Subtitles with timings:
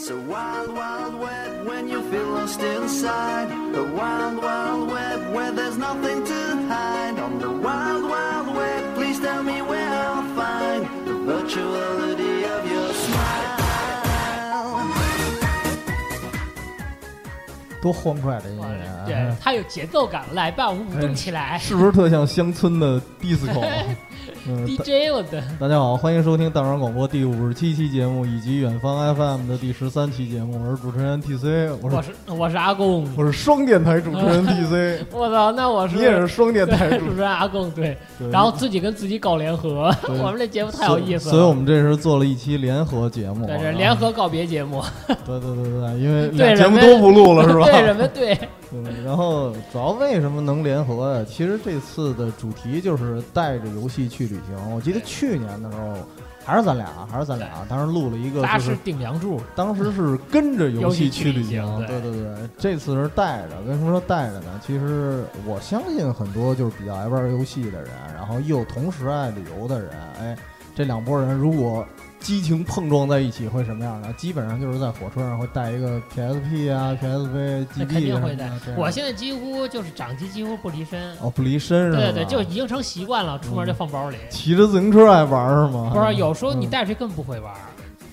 [0.00, 3.50] It's a wild, wild web when you feel lost inside.
[3.74, 7.18] A wild, wild web where there's nothing to hide.
[7.20, 12.90] On the wild, wild web, please tell me where I'll find the virtuality of your
[12.94, 13.58] smile.
[17.82, 19.04] 多欢快的音乐啊！
[19.04, 23.62] 对，它有节奏感，来吧，舞动起来是不是特像乡村的 disco？
[24.50, 30.60] 嗯，，DJ 我的，大家好，欢迎收听大软广播第五十七期节目，以及远方 FM 的第十三期节目。
[30.60, 37.30] 我是主持人 TC，我是我是我是阿公，我是双电台主持人 TC， 我操，那我是你也是双电台主持人。
[37.30, 47.66] 阿公，对，对然后自己跟自己搞联合，我们这节目太有意思了，所以我们这是做了一期联合节目，对联合告别节目，对对对对，因为对俩节目都不录了是吧？
[47.66, 48.36] 对什么，对，
[49.10, 51.26] 然后主要为什么能联合呀？
[51.28, 54.72] 其实这次的主题就是带着游戏去旅行。
[54.72, 55.96] 我记得去年的时候，
[56.44, 63.60] 还是咱俩，还是咱俩，当时录了一个，咱就是是顶梁柱，当时是跟着游戏去旅游戏去旅行对对对，这次是带着。
[63.66, 64.60] 为什么说带着呢？
[64.64, 69.90] 其实我相信很多就是比较爱玩游戏的人，然后又同时爱旅游的人，
[70.20, 70.38] 哎，
[70.72, 71.84] 这两拨人如果
[72.20, 74.12] 激情碰撞在一起会什么样的？
[74.12, 78.60] 基本上就是在火车上会带一个 PSP 啊、PSV、那 GB 肯定会的啊什么的。
[78.66, 81.98] 这样我现在几乎就是掌机几乎不离身，哦不离身是吧？
[81.98, 84.16] 对对对，就已经成习惯了，出门就放包里。
[84.28, 85.90] 骑着自行车爱玩是吗？
[85.94, 87.52] 不是，有时候你嗯带出去根本不会玩，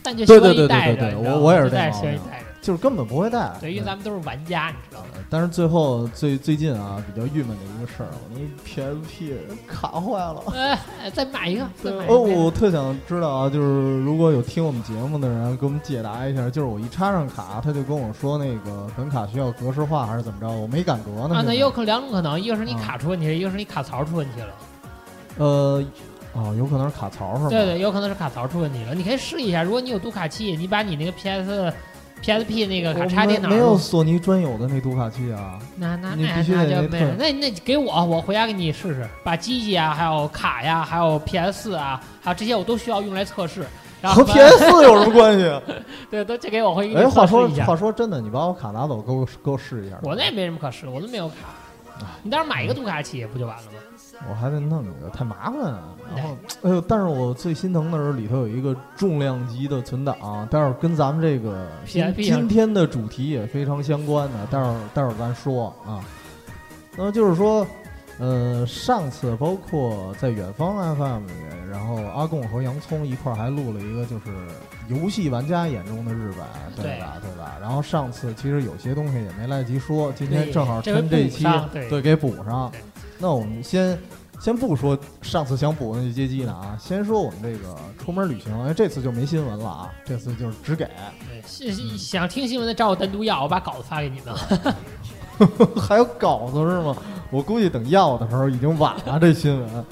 [0.02, 2.46] 但就对喜欢对对对我我也是带着带着。
[2.61, 3.52] 就是根本不会带。
[3.61, 5.23] 对，因为咱们都是玩家，你知道吗？
[5.30, 9.33] 但是最后最最近啊，比较郁闷的一个事儿，我那 PSP
[9.67, 10.44] 卡坏了。
[10.53, 21.36] 哎，哎再买一个，再买一哦，我特想知道啊，就是如果有听我们节目的人，给我们解答一下，就是我一插上卡，他就跟我说那个本卡需要格式化还是怎么着，我没敢格呢。
[21.36, 24.47] 啊，那有可两种可能，一个是你啊卡出问题了，一个是你卡槽出问题了。
[25.38, 25.83] 呃，
[26.33, 27.49] 哦，有可能是卡槽是吧？
[27.49, 28.95] 对对，有可能是卡槽出问题了。
[28.95, 31.71] 你可以试一下，如果你有读卡器，你把你那个 PS、
[32.23, 35.59] PSP 那个卡插电脑没没有，索尼专有的那读卡器啊。
[35.75, 37.11] 那那那那就没有。
[37.17, 43.65] 那那给我，我回家给你试试，把机器啊，还有卡呀，还有 PS 啊，还有这些我都需要用来测试。
[44.02, 45.61] 然后和 PS 有什么关系？
[46.11, 47.47] 对，都这给我回去给哎，话说。
[47.65, 49.97] 话说真的，你把我卡拿走，给我给我试一下。
[50.03, 51.36] 我那也没什么可试，我都没有卡。
[52.21, 53.80] 你到时候买一个读卡器不就完了吗？
[54.30, 55.95] 我还得弄一个，太麻烦了。
[56.16, 60.16] 然后，哎呦，但是我最心疼的是里头有一个重量级的存档，
[60.50, 66.04] 待会儿跟咱们这个今今天的主题也非常相关的，待会儿待会儿咱说啊。
[66.95, 67.67] 那么就是说，
[68.17, 71.34] 呃，上次包括在远方 FM 里，
[71.70, 74.26] 然后阿贡和洋葱一块儿还录了一个，就是
[74.88, 76.45] 游戏玩家眼中的日本，
[76.76, 77.14] 对对吧？
[77.22, 77.55] 对吧？
[77.61, 82.82] 然后上次其实有些东西也没来得及说，今天正好趁这一期对对，给补上对。
[83.20, 83.98] 那我们先
[84.39, 90.86] 先不说上次想补的那些机呢啊，先说我们这个出门旅行，因为这次就没新闻了啊，这次就是只给，
[91.28, 94.33] 对，是是想听新闻的找我单独要，我把稿子发给你们。
[95.80, 96.95] 还有稿子是吗？
[97.32, 99.86] 我估计等要的时候已经晚了，这新闻。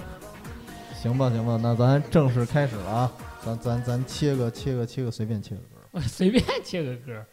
[1.01, 3.11] 行吧，行吧，那咱正式开始了啊，
[3.43, 5.67] 咱咱咱切个切个切个，随便切个歌。
[5.91, 7.25] 我 随便切个歌。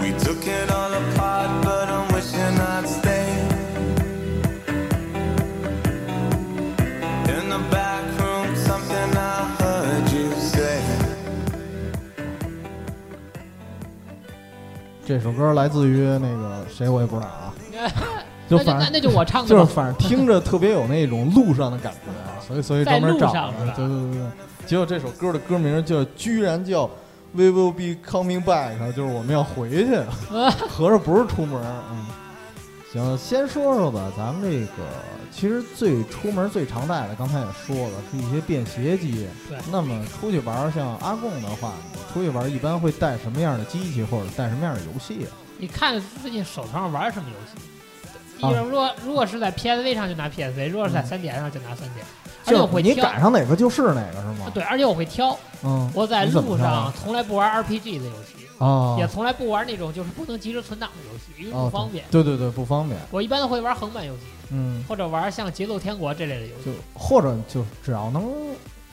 [0.00, 3.28] We took it all apart, but I'm wishing I'd stay.
[7.28, 10.80] In the back room, something I heard you say.
[15.06, 17.54] 这首歌来自于那个谁，我也不知道啊，
[18.50, 19.60] 就那就反正那那就我唱的吧。
[19.60, 24.22] 就是反正听着特别有那种路上的感觉，啊所以所以专门找在路上是吧对对对对。
[24.66, 26.84] 结果这首歌的歌名就居然叫
[27.32, 29.96] 《We Will Be Coming Back》，就是我们要回去，
[30.68, 31.60] 合着不是出门。
[31.90, 32.06] 嗯，
[32.92, 34.88] 行，先说说吧，咱们这个
[35.30, 39.26] 其实最出门最常带的，刚才也说了，是一些便携机。
[39.48, 45.30] 对那么出去玩儿，像阿贡的话，你出去玩儿一般会带什么样的机器，或者带什么样的游戏啊？
[45.58, 47.68] 你看最近手头上玩什么游戏？
[48.40, 52.06] 啊一如果如果是在 PSV 上就拿 PSV，如果是在 3DS 上就拿 3DS，
[52.48, 52.94] 而且我会挑。
[52.94, 54.50] 你赶上哪个就是哪个是吗？
[54.52, 55.36] 对，而且我会挑。
[55.62, 62.04] 嗯，我在你怎么路挑啊上从来不玩 RPG 的游戏，啊，也从来不玩那种就是不能及时存档的游戏，因为哦不方便。
[62.10, 63.00] 对对对，不方便。
[63.10, 66.64] 我一般都会玩横版游戏，嗯，或者玩像《节奏天国》这类的游戏。
[66.66, 68.24] 就或者就只要能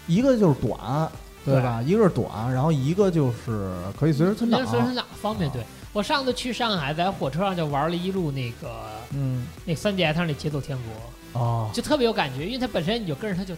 [0.07, 1.10] 一个就是短，
[1.46, 1.81] 对吧？
[1.86, 4.69] 一个是短，然后一个就是可以随时存档能。
[4.69, 5.50] 随时存档方便。
[5.52, 5.62] 对
[5.94, 8.72] 我上次去上海，在火车上就玩了一路那个
[9.12, 10.88] 嗯，那个 3DS 上那《节奏天国》，
[11.35, 13.53] 哦，就特别有感觉，因为它本身你就跟着它就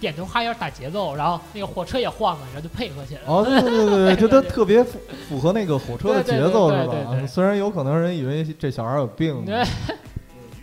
[0.00, 3.26] 点头哈腰打节奏，然后那个火车也晃了，然后就配合起来了。
[3.28, 4.98] 哦，对对对对， 就它特别符
[5.28, 7.26] 符合那个火车的节奏是对对对对对吧？
[7.26, 9.64] 虽然有可能人以为这小孩有病，对，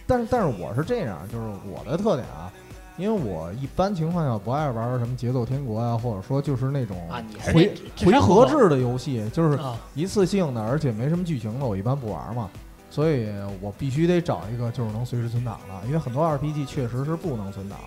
[0.05, 2.51] 但是 但是我是这样，就是我的特点啊，
[2.97, 6.97] 因为我一般情况下不爱玩什么节奏天国啊，或者说就是那种
[7.53, 7.71] 回
[8.03, 12.49] 回合制的游戏，就是啊，一次性的，而且没什么剧情的，我一般不玩嘛。
[12.89, 13.27] 所以
[13.61, 17.77] 我必须得找一个就是能随时存档的，因为很多 RPG 确实是不能存档。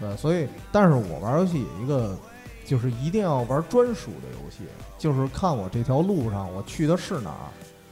[0.00, 2.18] 对，所以但是我玩游戏有一个
[2.66, 4.64] 就是一定要玩专属的游戏，
[4.98, 7.48] 就是看我这条路上我去的是哪儿，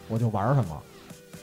[0.08, 0.82] 我就玩什么。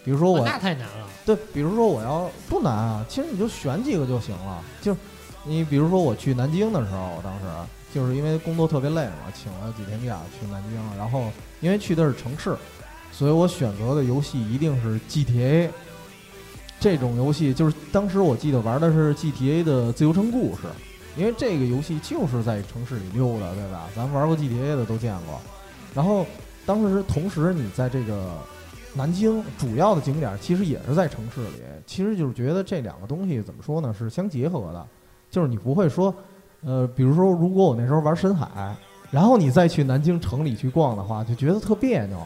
[0.03, 1.07] 比如说我哇那太难了。
[1.25, 4.61] 对，比如说我要不难啊，其实你就选几个就行了。
[4.81, 4.95] 就
[5.43, 7.45] 你比如说我去南京的时候，我当时
[7.93, 11.31] 就是因为工作特别累嘛，请了几天假去南京，然后
[11.61, 12.55] 因为去的是城市，
[13.11, 15.69] 所以我选择的游戏一定是 GTA
[16.79, 17.53] 这种游戏。
[17.53, 20.63] 就是当时我记得玩的是 GTA 的自由城故事，
[21.17, 23.87] 因为这个游戏就是在城市里溜达，对吧？
[23.95, 25.39] 咱们玩过 GTA 的都见过。
[25.93, 26.25] 然后
[26.65, 28.37] 当时同时你在这个
[28.93, 34.87] 南京主要的景点其实也是在城市里，其实就是觉得这两个东西怎么说呢，是相结合的，
[35.29, 36.13] 就是你不会说，
[36.63, 38.75] 呃，比如说如果我那时候玩深海，
[39.11, 42.19] 然后你再去南京城里去逛的话，就觉得特别扭。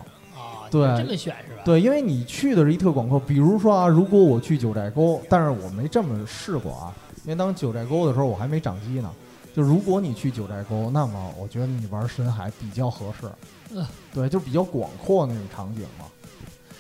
[0.81, 1.62] 啊，对这么选是吧？
[1.64, 6.94] 对，因为你去的是一特广阔，比如说啊，如果我去九寨沟，但是我没这么试过啊，
[7.24, 9.12] 因为当九寨沟的时候我还没掌机呢。
[9.56, 13.28] 就如果你去九寨沟，那么我觉得你玩深海比较合适。
[13.75, 16.06] 嗯对，就比较广阔那种场景嘛。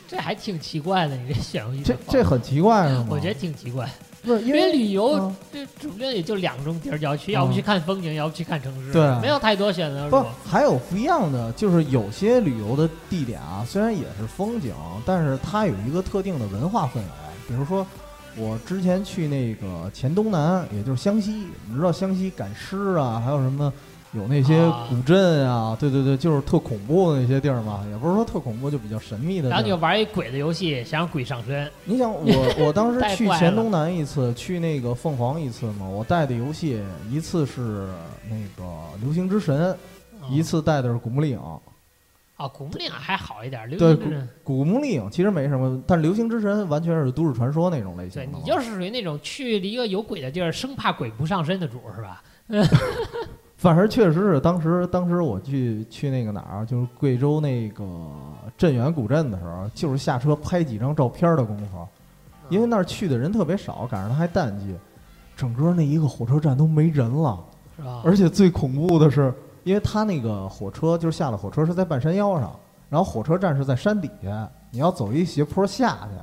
[0.07, 3.07] 这还挺奇怪的，你这选这这很奇怪是吗？
[3.09, 3.87] 我觉得挺奇怪，
[4.23, 10.09] 不是因因为为旅游嗯这主要也就两种地儿要去，要不嗯去看风景，要不去看城市，对没有太多选择。
[10.09, 14.73] 不还有不一样的，就是有些旅游的地点啊，虽然也是风景，
[15.05, 17.03] 但是它有一个特定的文化氛围。
[17.47, 17.85] 比如说，
[18.37, 21.31] 我之前去那个黔东南，也就是湘西，
[21.69, 23.71] 你知道湘西赶尸啊，还有什么
[24.13, 29.77] 有那些啊古镇啊，对对对，就是特恐怖的那些地儿嘛，也不是说特恐怖，就比较神秘的然后你就。
[29.77, 37.87] 玩一鬼的游戏，想让鬼上身，你想我 我当时去黔东南一次，去那个凤凰一次嘛，我带的游戏一次是
[38.29, 38.63] 那个
[39.01, 39.71] 流星之神，
[40.21, 41.39] 啊一次带的是古墓丽影。
[42.35, 48.21] 啊，古墓丽影还好一点，流对星之神古墓丽影其实没什么，但流星之神完全是都市传说那种类型。
[48.23, 52.23] 对你就是属于那种去一个有鬼的地儿，生怕鬼不上身的主儿是吧？
[53.63, 57.85] 反正确实是当时当时我去去那个哪儿，就是贵州那个
[58.57, 61.87] 镇远古镇的时候，就是下车拍几张照片的功夫，
[62.49, 64.75] 因为那儿去的人特别少，赶上它还淡季，
[65.33, 67.41] 整个那一个火车站都没人了。
[67.77, 68.01] 是吧？
[68.03, 69.33] 而且最恐怖的是，
[69.63, 72.53] 因为它那个火车就是下了火车是在半山腰上，
[72.89, 76.17] 然后火车站是在山底下，你要走一斜坡下去。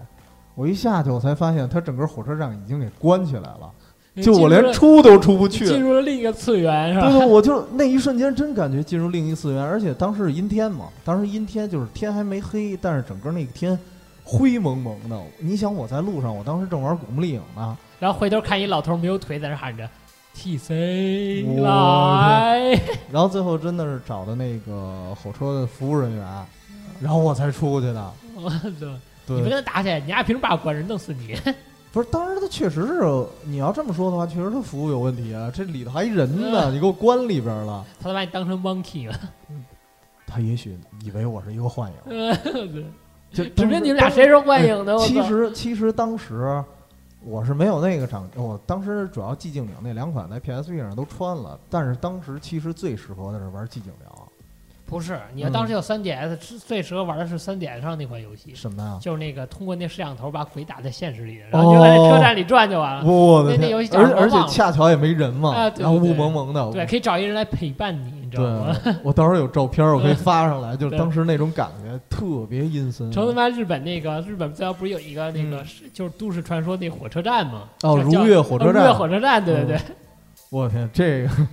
[0.54, 3.72] 我一下去，我才发现它整个火车站已经给关起来了，
[4.16, 5.66] 就我连出都出不去。
[5.66, 7.08] 进入了另一个次元是吧？
[7.08, 13.78] 对对，我就那一瞬间真感觉进入另一次元，而且当时是阴天嘛，当时阴天就是天还没黑，但是整个那个天
[14.24, 15.18] 灰蒙蒙的。
[15.38, 19.88] 你想我在路上，我当时正玩古墓丽影呢，然后回头看一老头没有腿在那喊着
[20.36, 22.78] “TC 来
[23.12, 26.26] 然后最后真的是找的那个火车的服务人员，
[27.00, 28.12] 然后我才出去的。
[28.36, 28.56] ”，我操！
[29.26, 31.36] 你不跟，他打起来，你丫凭什么把我关着，弄死你！
[31.92, 35.50] 不是，当时他确实是，你要这么说的话，确实他服务有问题啊。
[35.52, 37.84] 这里头还人呢，你给我关里边了。
[38.00, 39.14] 他都把你当成 monkey 了。
[40.26, 42.84] 他也许以为我是一个幻影，对
[43.32, 44.96] 就指不定你们俩谁是幻影的？
[44.96, 45.04] 我！
[45.04, 46.62] 其实其实当时
[47.22, 54.06] 我是没有那个掌，我当时主要寂静岭那两款在 PSP 上都穿了，但是当时其实最适合的是玩寂静岭。
[54.90, 58.98] 不是，你要当时有三 DS，最适合玩的是三 DS 上那款游戏，什么呀？
[59.00, 63.04] 就是那个通过那摄像头把鬼打在现实里，然后你就在车站里转就完了。
[63.04, 63.88] 我的天那那游戏！
[63.88, 66.70] 叫而而且恰巧也没人嘛，啊对然后雾蒙蒙的。
[66.72, 68.76] 对，可以找一人来陪伴你，你知道吗？
[69.04, 73.12] 我到时候有照片，我可以发上来，就是当时那种感觉特别阴森。
[73.12, 77.62] 成他妈日本那个日本最后不是有一个那个嗯就是都市传说那火车站吗？
[77.82, 79.78] 哦，如月火车呃如月站，火车站，对对对。
[80.50, 81.46] 我天，这个我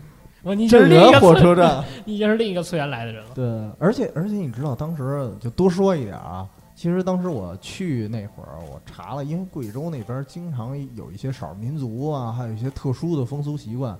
[0.56, 3.32] 你就是镇另一个火车站， 你已经是另一个次元来的人了。
[3.34, 3.46] 对，
[3.80, 13.98] 而且而且你知道，当时就多说一点啊，其实当时我去那会儿，我查了，因为贵州那边经常有一些少数民族啊，还有一些特殊的风俗习惯。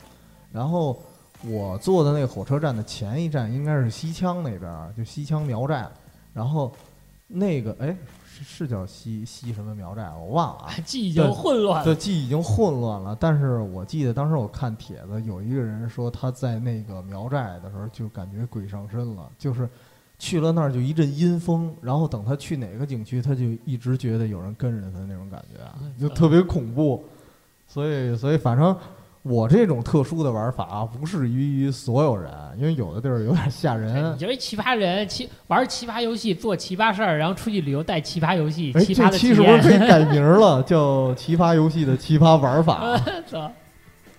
[0.52, 1.02] 然后
[1.44, 5.88] 我坐的那个火车站的前一站应该是西羌那边儿，就西羌苗寨。
[6.34, 6.72] 然后
[7.28, 7.96] 那个哎，
[8.44, 10.74] 是是叫西西什么苗寨，我忘了啊。
[10.86, 12.00] 记忆已经混乱对，了。
[12.00, 13.18] 记忆已经混乱了。
[13.20, 19.70] 但是我记得当时我看帖子，有一个人说他在那个苗寨的时候就感觉鬼上身了，就是
[20.20, 27.04] 去了那儿就一阵阴风，然后等他去哪个景区，他就一直觉得有人跟着他那种感觉啊，就特别恐怖。
[27.68, 28.76] 所以，所以反正
[29.24, 34.18] 我这种特殊的玩法啊不适于于所有人，因为有的地儿有点吓对人你。
[34.18, 39.78] 就是一奇葩人，奇玩奇葩游戏，做奇葩事儿，然后出去旅游带奇葩游戏，哎，奇葩的体这期是不是可以。
[39.88, 42.98] 改名了， 叫《奇葩游戏的奇葩玩法》？
[43.30, 43.52] 操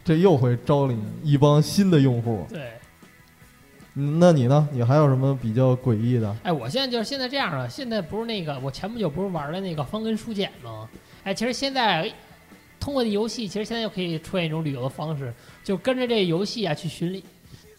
[0.05, 2.47] 这又会招领一帮新的用户。
[2.49, 2.73] 对，
[3.95, 4.69] 嗯那你呢？
[4.73, 6.37] 你还有什么比较诡异的？
[6.43, 10.89] 哎，我现在就是现在这样了，现在不是那个我前不久不是玩了那个方根书简吗？
[11.25, 12.11] 哎，其实现在
[12.81, 15.33] 通过这游戏，其实现在又可以出现一种旅游的方式，
[15.63, 17.23] 就跟着这个游戏啊去巡礼，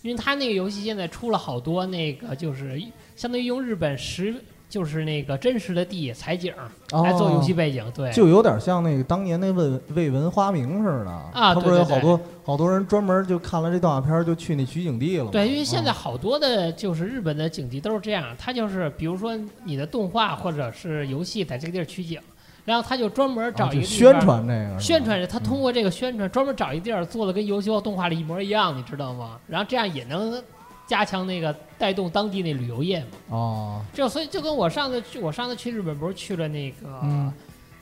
[0.02, 2.82] 因为它那个游戏现在出了好多那个就是
[3.16, 4.36] 相当于用日本实
[4.70, 6.54] 就是那个真实的地采景
[6.92, 11.10] 来做游戏背景，对，哦就有点像那个当年那未未闻花名似的。
[11.10, 11.88] 啊他不是有对。
[11.88, 15.32] 对好多好多人专门就看了这动画片儿就去那取景地了吗？
[15.32, 22.22] 对，因为现在啊好多的就是日本的景地都是这样，它就是比如说你的动画或者是游戏在这个地儿取景，
[22.70, 29.40] 然后他就专门找一个宣传这个宣传，他通嗯过这个宣传专门找一地儿做的跟游戏或动画里一模一样，你知道吗？
[29.48, 30.40] 然后这样也能
[30.86, 33.06] 加强那个带动当地那旅游业嘛。
[33.30, 37.34] 哦，就所以就跟我上次去，我上次去日本不是去了那个、嗯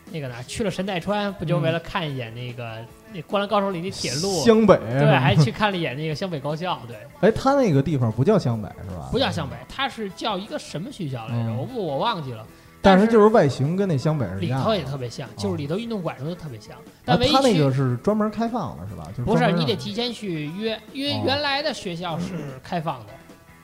[0.10, 2.78] 那个哪儿，去了神奈川，不就为了看一眼那个、
[3.12, 4.42] 那《灌篮高手》里那铁路。
[4.42, 9.10] 湘北对，还去看了一眼那个湘北高校，对， 哎，他那个地方不叫湘北是吧？
[9.12, 11.50] 不叫湘北，他是叫一个什么学校来着？
[11.50, 12.48] 嗯我不我忘记了。
[12.82, 14.78] 但是是就是外形跟那湘北是一里头的。
[14.78, 19.04] 也特别像，就是里头运动馆什么都特别像，啊但唯一那个是专门开放的是吧？
[19.10, 23.08] 就是不是门你得提前去约，因为哦原来的学校是开放的，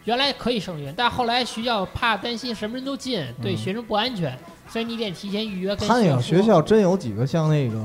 [0.05, 7.79] 原来可以生源，但后来学校怕担心什么人都进，对嗯学生不安全，所以你得提前预约跟他那个说学校真有几个像那个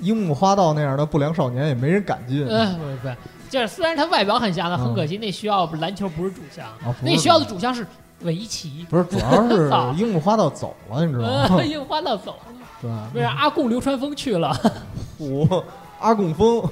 [0.00, 2.44] 樱木花道那样的不良少年，也没人敢进。
[2.48, 3.16] 嗯，不是不是，
[3.50, 7.86] 就是虽然他外表很像，但很嗯可惜那学校篮球不是主项，啊，不是那学校的主项是
[8.22, 8.86] 围棋。
[8.90, 11.46] 不是，主要是 樱木花道走了，你知道吗？
[11.58, 12.52] 呃，樱花道走了，
[13.12, 14.56] 对为啥阿贡流川枫去了，
[15.18, 15.64] 我
[16.00, 16.62] 阿贡疯，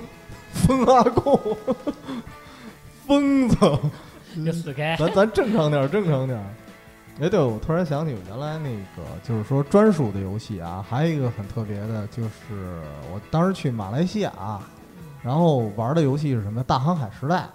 [0.53, 1.39] 疯阿贡，
[3.07, 3.57] 疯子，
[4.35, 4.97] 你死开。
[4.97, 6.45] 咱咱正常点儿，正常点儿。
[7.21, 12.81] 哎，对，我突然想起我原来那个，就是说专属的游戏啊，还有一个很特别的，就是
[13.13, 14.33] 我当时去马来西亚，
[15.23, 16.63] 然后玩的游戏是什么？
[16.63, 17.49] 大航海时代。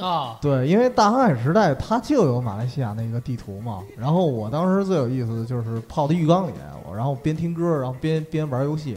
[0.00, 3.82] 哦，对，因为大航海时代它就有马来西亚那个地图嘛。
[3.96, 6.52] 然后我当时最有意思的就是泡在浴缸里，
[6.88, 8.96] 我然后边听歌，然后边边玩游戏，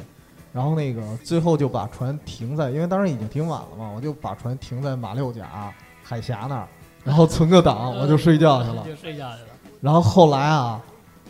[0.51, 6.67] 然后那个最后就把船停在，因为当时已经挺晚了嘛，我就把船停在马六甲海峡那儿，
[7.03, 8.83] 然后存个档，我就睡觉去了。
[8.85, 9.49] 就睡觉去了。
[9.81, 10.81] 然后后来啊，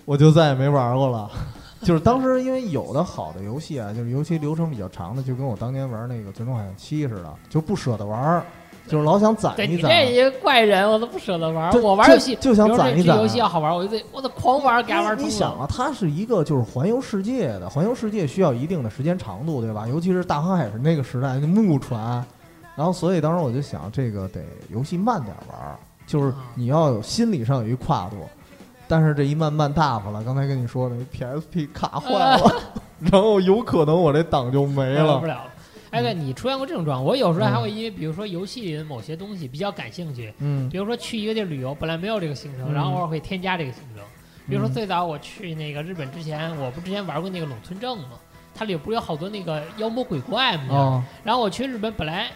[0.05, 1.29] 我就再也没玩过了。
[1.83, 8.45] 就是当时因为有的好的游戏啊，就是游戏流程比较长的，就跟我当年玩那个《最终幻想七》似的，就不舍得玩儿，
[8.87, 9.89] 就是老想攒对你一攒。
[9.89, 11.71] 这一个怪人，我都不舍得玩。
[11.81, 15.25] 我玩游戏就想比如说攒一攒游戏要好玩，我就得我得狂玩，给它玩通。
[15.25, 19.87] 你你想啊，它是一个就是环游世界的，环游世界需要一定的时间长度，对吧？
[19.87, 22.23] 尤其是大航海时那个时代，那木船，
[22.75, 28.17] 然后所以当时我就想，这个得游戏慢点玩儿，就是啊你要有心理上有一跨度。
[28.85, 32.51] 但是这一慢慢大发了，刚才跟你说的 PSP 卡坏了，
[32.99, 35.25] 然后有可能我这档就没了玩不。
[35.25, 35.45] 了了。
[35.93, 37.05] 哎，对你出现过这种状况？
[37.05, 44.03] 我有时候还会因为，比如说游戏里的某些东西比较感兴趣，嗯比如说去一个地儿旅游，本来没有这个行程，嗯然后偶尔会添加这个行程。
[44.49, 48.19] 比如说嗯最早我去那个日本之前，我不之前玩过那个陇村镇吗？
[48.55, 50.75] 它里不是有好多那个妖魔鬼怪吗？
[50.75, 52.29] 哦，然后我去日本本来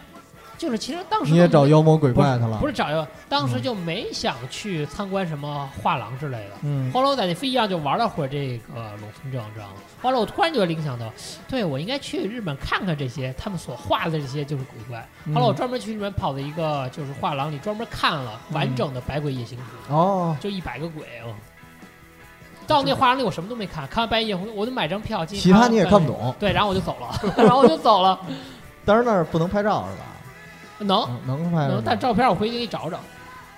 [0.58, 2.58] 就是其实当时你也找妖魔鬼怪去了？
[2.60, 6.52] 不是找妖，当时嗯就没想去参观什么画廊之类的。
[6.64, 9.74] 嗯，后来我在那飞机上就玩了会儿这个龙村正，知道吗？
[10.02, 11.06] 后来我突然就联想到，
[11.48, 15.08] 对我应该去日本看看这些他们所画的这些就是鬼怪。
[15.26, 21.36] 嗯后来我专门去日本跑的一个就是画廊里，专门看了完整的《百鬼夜行图》哦，就一百个鬼哦。
[22.66, 25.44] 到那画廊里我什么都没看，看完《白夜行图》我就买张票进去。
[25.44, 26.12] 其他你也看不。
[26.12, 28.20] 懂，对，然后我就走了， 然后我就走了。
[28.84, 30.04] 但是那儿不能拍照是吧？
[30.80, 33.00] 能能能拍能，但照片我回去给你找找。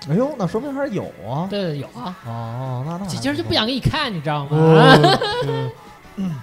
[0.10, 1.48] 哎呦，那说明还是有啊。
[1.50, 2.16] 对对，有啊。
[2.26, 5.70] 哦，那那其实就不想给你看，你知道吗？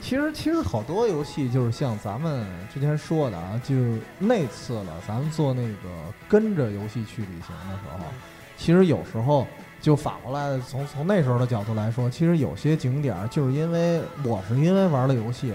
[0.00, 5.88] 其实其实好多游戏就是像咱们之前说的啊，就是那次了，咱们做那个
[6.28, 8.04] 跟着游戏去旅行的时候，
[8.56, 9.46] 其实有时候
[9.80, 15.54] 就反过来，从从那时候的角度来说，其实有些景点就是因为我是因为玩了游戏，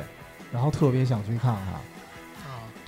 [0.52, 1.74] 然后特别想去看看。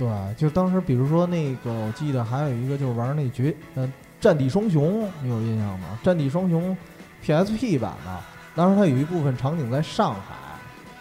[0.07, 3.87] 啊，对，就当时比如说那个，我记得还有一个就是玩那绝呃
[4.21, 5.99] 《战地双雄》，你有印象吗？
[6.05, 6.77] 《战地双雄》
[7.25, 8.19] PSP 版的，
[8.55, 10.35] 当时它有一部分场景在上海，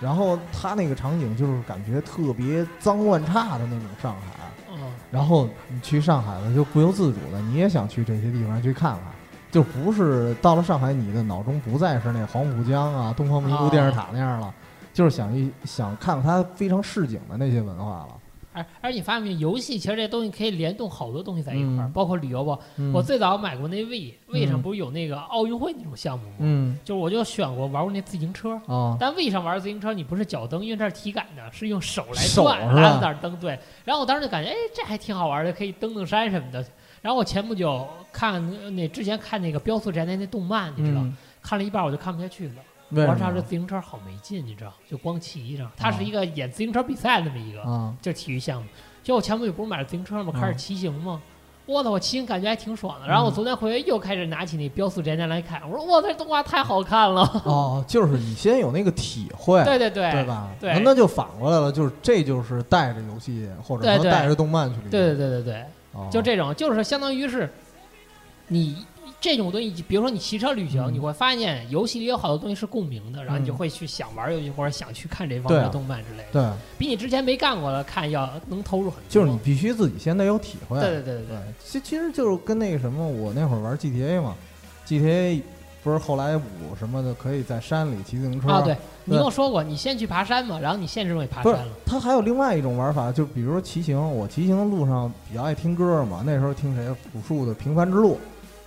[0.00, 4.78] 然后它那个场景就是感觉特别脏乱差的那种上海，嗯，
[5.10, 9.02] 然后你去上海了，就不由自主的你也想去这些地方去看看。
[9.50, 14.54] 就不是到了上海，你的脑中不再是那黄浦江啊、东方明珠电视塔那样了，
[14.92, 18.08] 就是想一想看看它非常市井的那些文化了。
[18.58, 22.58] 而而且你发现没游戏其实这东西可以联动好多东西在一块儿，嗯包括旅游吧。
[22.76, 26.34] 嗯我最早买过那 V，V 上嗯不是有那个奥运会那种项目吗？
[26.40, 33.36] 嗯就是我就选过玩过那自行车，啊但 V 上玩自行车你不是脚蹬，因为它是体感的，是用手来转，是吧拉着那儿蹬。
[33.36, 36.64] 对，然后我当时就感觉，哎，这还挺好玩的，可以登登山什么的。
[37.00, 38.34] 然后我前不久看
[38.64, 42.54] 呃那之前看那个《雕塑宅男》那动漫，你知道，嗯，看了一半我就看不下去了。
[42.90, 44.72] 为什我操，这自行车好没劲，你知道？
[44.88, 47.94] 就光骑上，它是一个演自行车比赛那么一个，啊？
[48.00, 48.68] 就体育项目。
[49.02, 50.32] 就我前不久不是买了自行车吗？
[50.34, 51.20] 开始嗯骑行吗？
[51.66, 53.06] 我操，我骑行感觉还挺爽的。
[53.06, 57.22] 然后我昨天回来又开始拿起那《标速宅男》来看，我说我操，这动画太好看了。
[57.44, 60.48] 哦，就是你先有那个体会，对对对，对吧？
[60.58, 67.52] 对那那就反过来了，就是这就是带着游戏或者带着动漫去对对对对对，哦就这种，就是相当于是
[68.46, 68.86] 你
[69.20, 70.94] 这种东西，比如说你骑车旅行，嗯。
[70.94, 73.56] 你会发现游戏里有好多东西是共鸣的，然后你就嗯。
[73.56, 79.08] 会去想玩游戏或者想去看这方面的动漫之类的，对，比你之前没干过的看要能投入很多。
[79.08, 80.78] 就是你必须自己先得有体会。
[80.80, 84.34] 对对对对对，其其实就是跟那个什么，我那会儿玩 GTA 嘛
[84.86, 85.42] ，GTA
[85.82, 88.48] 不是后来五什么的可以在山里骑自行车。
[88.50, 98.14] 啊，对你跟我说过，你先去爬山嘛，然后你现实中也爬山了，它还有另外一种玩法，就比如说骑行，我骑行的路上比较爱听歌嘛，那时候听谁朴树的《平凡之路》，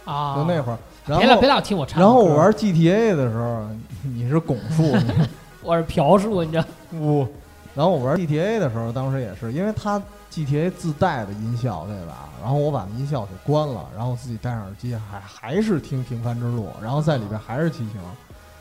[0.06, 3.68] 啊，就那会儿，然别老别老听我唱，然后我玩，GTA 的时候，
[4.04, 4.94] 你是拱树，
[5.64, 7.28] 我是朴树，你知道，不，
[7.76, 12.30] 然后我玩 GTA 的时候，当时也是，因为它 GTA 自带的音效，对吧？
[12.42, 18.02] 然后我把音效给关了，然后自己戴上耳机，还还是听《平凡之路》，然后在里边还是骑行，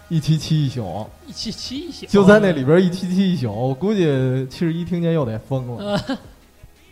[0.08, 5.98] 一骑骑一宿，一骑骑一宿，就在那里边一骑骑一宿，我估计七十一听见又得疯了。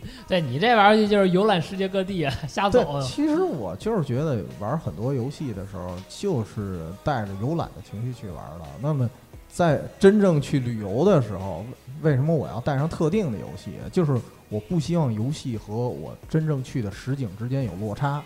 [0.03, 3.01] 呃，对你这玩意儿就是游览世界各地啊，瞎走，。
[3.01, 8.65] 其实我就是觉得玩很多游戏的时候，就是带着游览的情绪去玩的。
[8.81, 9.09] 那么，
[9.49, 11.65] 在真正去旅游的时候，
[12.01, 13.71] 为什么我要带上特定的游戏？
[13.91, 18.21] 就是我不希望游戏和我真正去的实景之间有落差。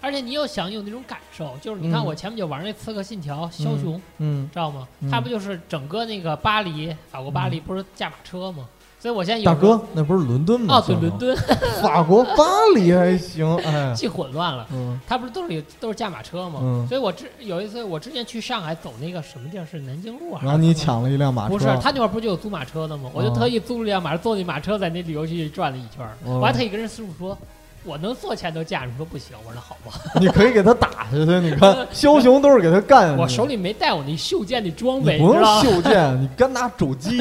[0.00, 4.86] 而且你又想有那种感受，就是你看嗯我前不久玩那《刺客信条：枭雄》，嗯，知道吗？
[5.00, 8.68] 嗯它不就是整个那个巴黎，法国巴黎不是驾马车吗？
[9.04, 10.76] 所以我现在有大哥，那不是伦敦吗？
[10.78, 11.36] 哦，对，伦敦
[11.82, 12.42] 法国巴
[12.74, 14.66] 黎还行，哎，记混乱了。
[14.72, 16.60] 嗯他不是都是都是驾马车吗？
[16.62, 20.46] 嗯所以我之有一次我之前去上海走那个什么地儿是南京路还是？
[20.46, 20.72] 然后你？
[20.72, 23.10] 抢了一辆马车，不是，他那块儿不就有租马车的吗？
[23.12, 27.36] 我就哦特意租了辆马车，坐那马车在那旅游区转了一圈我还特意跟人师傅说，
[27.84, 29.36] 我能坐前头驾驶，说不行。
[29.46, 31.18] 我说那好吧，你可以给他打下去。
[31.40, 33.14] 你看， 枭雄都是给他干。
[33.18, 35.44] 我手里没带我那袖剑那装备，你不用？
[35.62, 37.18] 袖剑，你干拿肘击，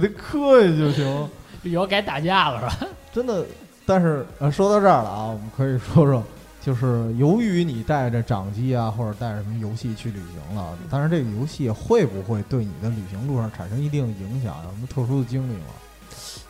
[0.00, 1.28] 他磕下去就行。
[1.62, 2.86] 以后该打架了是吧？
[3.12, 3.44] 真的，
[3.86, 6.22] 但是呃，说到这儿了啊，我们可以说说，
[6.60, 14.56] 就是由于你带着掌机啊，或者带着什么游戏去旅行了，但是这个游戏会不会对你的旅行路上产生一定的影响？
[14.64, 15.66] 有什么特殊的经历吗？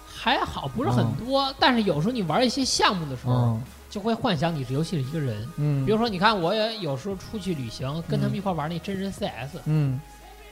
[0.06, 5.46] 还好，不是很多，但是有时候你玩一些项目的时候，嗯就会幻想你是游戏里一个人。
[5.56, 10.00] 嗯，比如说，你看，我也有时候出去旅行，跟他们一块玩那真人 CS，嗯，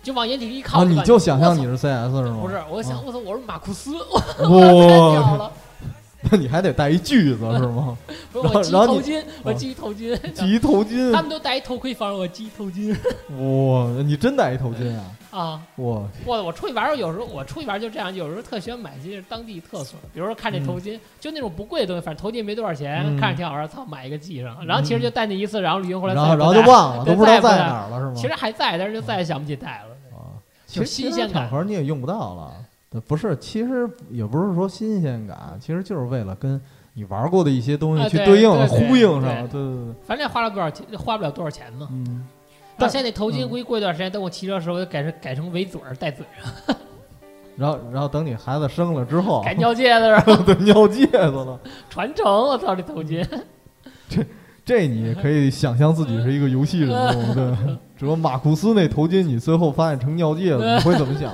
[0.03, 2.39] 就往眼里一靠，你就想象你是 CS 是吗？
[2.43, 5.53] 不是，我想啊我操，我是马库斯， 我 太屌哇，了！
[6.31, 7.97] 那你还得戴一锯子是吗？
[8.33, 12.97] 不是我系头巾，我系头巾，系一头巾他，们都戴一头盔，反正我系头巾
[13.39, 15.05] 哇，你真戴一头巾啊？
[15.33, 15.61] 啊！
[15.77, 24.65] 哇，我我出去玩儿，有时候我出去玩儿就这样，有时候特喜欢买些当地特色，比如说看这头巾，就那种不贵的东西，反正头巾没多少钱，嗯看着挺好玩儿，操，买一个系上。
[24.67, 28.13] 然后其实就戴那一次，然后旅行回来然后然后就忘了，都不知道在哪儿了是吗？
[28.15, 29.92] 其实还在，但是就再也想不起戴了。
[30.73, 33.01] 其实新鲜感场合你也用不到了。
[33.07, 36.61] 不是，其实也不是说新鲜感，其实就是为了跟
[36.95, 39.23] 你玩过的一些东西去对应、呼应上。
[39.23, 41.89] 对对对对，反正也花了多少钱，花不了多少钱嘛。
[41.91, 42.27] 嗯，
[42.79, 46.77] 到现在那头巾嗯估计过一段时间，等我骑车的时候，我就改成改成围嘴儿戴嘴上，
[47.57, 51.59] 然后然后等你孩子生了之后，改尿戒子， 对尿戒子了，
[51.89, 52.27] 传承。
[52.27, 53.27] 我操，这头巾！
[54.09, 54.23] 这
[54.89, 57.55] 你可以想象自己是一个游戏人物，对。
[57.97, 61.33] 只不过马库斯那头巾，你最后发现成尿戒了， 你会怎么想？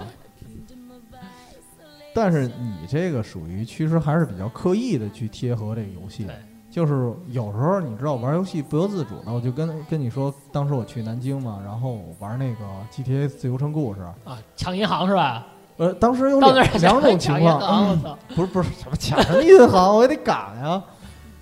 [2.15, 6.27] 但是你这个属于其实还是比较刻意的去贴合这个游戏，
[6.71, 15.47] 就是有时候你知道玩游戏不由自主的，我就跟跟你说，当时我去南京嘛，然后玩那个 GTA 自由城故事，啊，抢银行是吧？
[15.77, 17.97] 呃，当时有两两种情况！
[18.35, 20.83] 不是不是什么抢什么银行，我也得赶呀。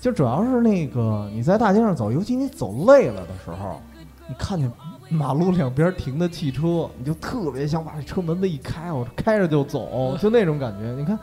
[0.01, 3.81] 就主要是那个你在大街上走，尤其你走累了的时候，
[4.29, 4.71] 你看见
[5.09, 10.95] 马路两边停的汽车，你就特别想把这车门子一开，我开着就走， 就那种感觉。
[10.97, 11.19] 你看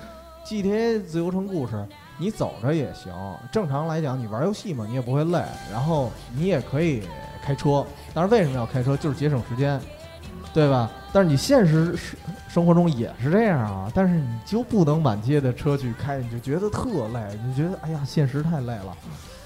[0.46, 3.14] GTA 自由城故事，你走着也行。
[3.52, 7.04] 正常来讲，你玩游戏嘛，你也不会累，然后你也可以
[7.42, 7.86] 开车。
[8.14, 8.98] 但是为什么要开车？
[8.98, 9.80] 就是节省时间。
[10.54, 10.89] 对吧？
[11.12, 12.18] 但是你现实生
[12.50, 18.96] 生活中也是这样啊，但是你就不能满街的车去开，你就觉得特累，你觉得哎呀，现实太累了。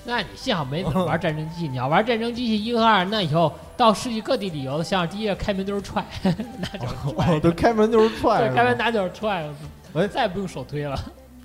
[0.06, 9.46] 那你幸好没怎么玩战争机器， 你要玩战争机器一和二，那以后到世界各地旅游，想想第一个开门就是踹， 那就是踹哦，，对，开门就是踹对，开门那就是踹，
[9.94, 10.98] 哎再也不用手推了。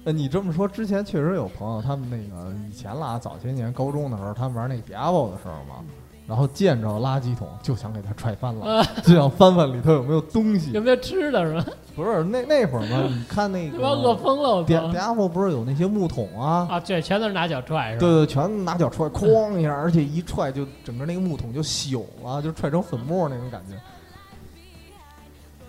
[0.05, 5.77] 呃，你这么说，之前确实有朋友，他们那个以前啦，早些年高中的时候，他们玩那 Diablo 的时候嘛，
[6.27, 10.81] 然后见着垃圾桶就想给它踹翻了，就想翻翻里头有没有东西有。
[10.81, 11.73] 没有吃的是吧？
[11.95, 16.67] 不是那那会儿嘛，你看那他妈饿疯了，我 Dia- 操！Diablo 不是有那些木桶啊？
[16.71, 18.01] 啊，对，全都是拿脚踹是吧？
[18.01, 23.75] 对对，全拿脚踹，哐一下，而且一踹就整个那个木桶就朽了，就踹成粉末那种感觉，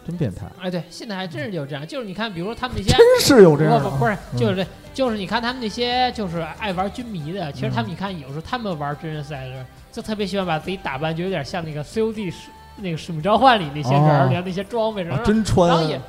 [0.08, 3.82] 真变态，哎，对，现在还真是有这样，就是你看，比如说他们那些真是有这样。
[4.00, 16.02] 不是，嗯就是这，就是你看他们那些就是爱玩军迷的，其实他们你看有时候他们玩真人赛的时候，就特别喜欢把自己打扮，就有点像那个 COD 使那个使命召唤里那些人儿，哦连那些装备，然啊后真穿然后也，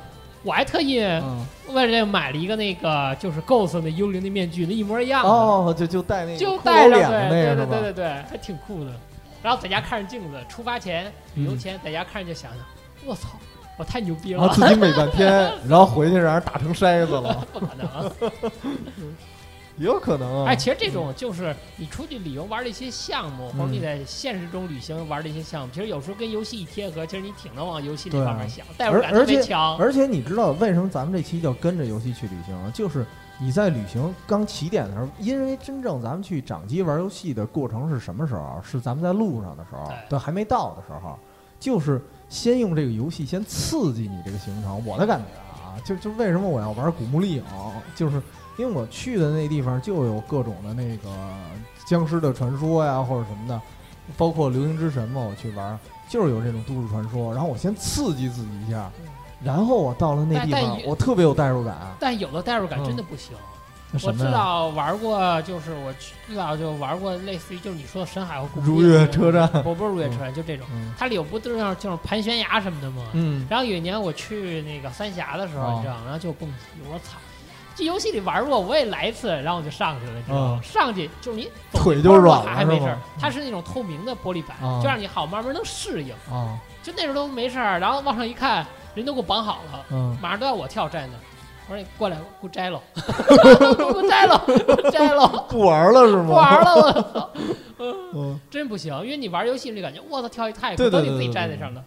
[0.43, 7.65] 我还特意嗯，为了这个买了一个那个就是 Ghost 的幽灵的面具，那一模一样的，哦，就就戴那个就戴上对对对？
[7.67, 8.91] 对对对，还挺酷的。
[9.43, 12.59] 然后在家看着镜子，出发前旅游嗯前在家看着就想想，
[13.05, 13.29] 我操，
[13.77, 15.31] 我太牛逼然后了，自己美半天，
[15.69, 18.11] 然后回去让人打成筛子了， 不可能。
[19.77, 20.49] 也有可能啊。
[20.49, 29.77] 哎，其实这种就是你出去旅游玩的一些项目，或者你嗯在现实中旅行玩的一些项目，其实有时候跟游戏一贴合，其实你挺能往游戏那对方面想，代入感特而且别强。
[29.77, 32.71] 而且你知道为什么咱们这期叫跟着游戏去旅行？
[32.73, 33.05] 就是
[33.37, 38.61] 你在旅行刚起点的时候，因为真正咱们去掌机玩游戏的过程是什么时候？
[38.63, 41.19] 是咱们在路上的时候对，都还没到的时候，
[41.59, 44.81] 就是先用这个游戏先刺激你这个行程。
[44.85, 47.43] 我的感觉啊，就就为什么我要玩古墓丽影，
[47.93, 48.21] 就是
[48.57, 51.09] 因为我去的那地方就有各种的那个
[51.85, 53.61] 僵尸的传说呀，或者什么的，
[54.17, 55.77] 包括流行之神嘛，我去玩
[56.09, 58.89] 就是有这种都市传说，然后我先刺激自己一下，
[59.43, 61.75] 然后我到了那地方，我特别有代入感。
[61.99, 63.35] 但有的代入感真的嗯不行。
[64.03, 65.93] 我知道玩过，就是我
[66.27, 73.03] 知道就玩过类似于就是你说的深海和古如月车站不不是如月车站，就这种，嗯它里有不都是就是盘悬崖什么的吗？
[73.13, 77.17] 嗯，然后有一年我去那个三峡的时候，哦你知道吗，然后就蹦极，我说操，
[77.75, 80.59] 这游戏里玩过，我也来一次，然后我就上去了，你知道吗？
[80.61, 86.13] 嗯上去就是你走腿就软了还没事儿是吗，它是那种透明的玻璃板，哦就让你好慢慢能适应。
[86.33, 91.21] 啊，就那时候都没事儿，然后往上一看，人都给我绑好了，嗯，马上都要我跳站那儿。
[91.67, 92.79] 我说你过来，给我摘了，
[93.75, 94.45] 给我摘了，
[94.91, 96.25] 摘了， 不玩了是吗？
[96.27, 97.29] 不玩了， 我操，
[98.13, 101.81] 嗯，真不行，因为你玩游戏你就感觉我操跳一太对对快，都得自己对对对站在上头。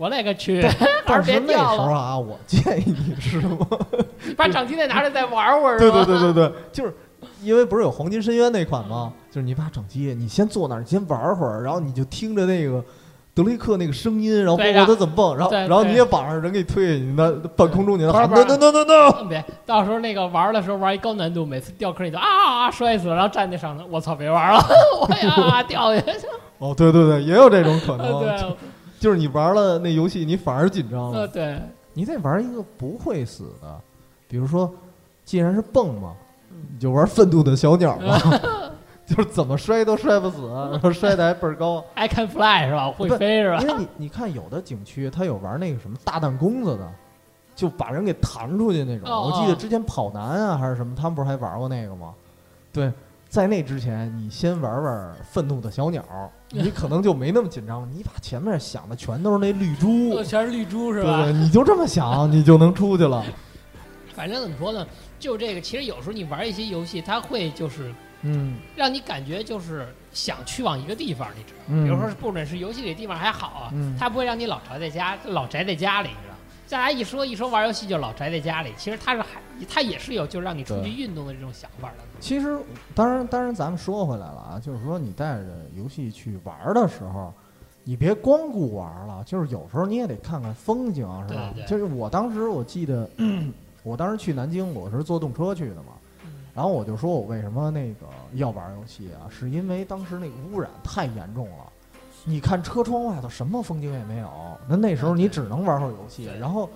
[0.00, 3.58] 我勒个去，还 但是那时，候啊，我建议你是什么？
[4.34, 6.94] 把掌机再拿来再玩会儿，对对对对对，就是
[7.42, 9.12] 因为不是有黄金深渊那款吗？
[9.30, 12.82] 就是你把掌机，你先坐那儿，你先玩会儿，然后你就听着那个。
[13.32, 24.60] 德雷克那个声音，然后包对括他怎么蹦，然后然后你也绑上人给你推下去，那半空中你能喊 no no no no no，别，到时候那个玩的时候玩一高难度，每次掉坑里头啊啊啊摔死了，然后站那上头，我操，别玩了，
[25.00, 26.26] 我呀掉下去。
[26.58, 28.36] 哦，对对对，也有这种可能，对，
[29.00, 31.20] 就是你玩了那游戏，你反而紧张了。
[31.22, 31.60] 呃对，
[31.94, 33.80] 你得玩一个不会死的，
[34.28, 34.72] 比如说，
[35.24, 36.14] 既然是蹦嘛，
[36.52, 38.18] 嗯你就玩愤怒的小鸟嘛，
[39.06, 41.82] 就是怎么摔都摔不死，然后摔的还倍儿高。
[41.96, 42.90] I can fly 是吧？
[42.90, 43.66] 会飞是吧因？
[43.68, 46.88] 为你你看有的景区它有玩那个什么大弹弓子的，
[47.56, 49.08] 就把人给弹出去那种。
[49.10, 52.12] 哦我记得之前跑男啊还是什么，他们不是还玩过那个吗？
[52.72, 52.92] 对，
[53.30, 56.04] 在那之前你先玩玩愤怒的小鸟，
[56.48, 57.88] 你可能就没那么紧张。
[57.94, 61.38] 你把前面想的全都是那绿珠呃，全是绿珠是吧对对，？
[61.38, 63.24] 你就这么想，你就能出去了。
[64.16, 64.84] 反正怎么说呢，
[65.20, 71.60] 就这个，其实有时候你玩一些游戏，它会就是嗯让你感觉就是想去往一个地方，你知道？
[71.68, 76.29] 嗯，比如说是不准是游戏里地方还好啊，嗯它不会让你老宅在家，老宅在家里，你知道
[76.70, 76.76] 吗？
[76.76, 81.96] 再来一说一说玩游戏就老宅在家里，其实他是还他也是有就让你出去运动的这种想法的。
[82.20, 82.58] 其实，
[82.94, 87.32] 当然，当然，咱们说回来了啊，就是说你带着游戏去玩的时候，
[87.82, 91.52] 你别光顾玩了，就是有时候你也得看看风景，是吧？
[91.54, 93.08] 对对就是我当时我记得，
[93.82, 101.69] 我当时去南京，我是坐动车去的嘛，嗯然后我就说我为什么那个要玩游戏啊，是因为当时那个污染太严重了。
[102.30, 104.30] 你看车窗外头什么风景也没有，
[104.68, 106.30] 那那时候你只能玩会儿游戏。
[106.38, 106.70] 然后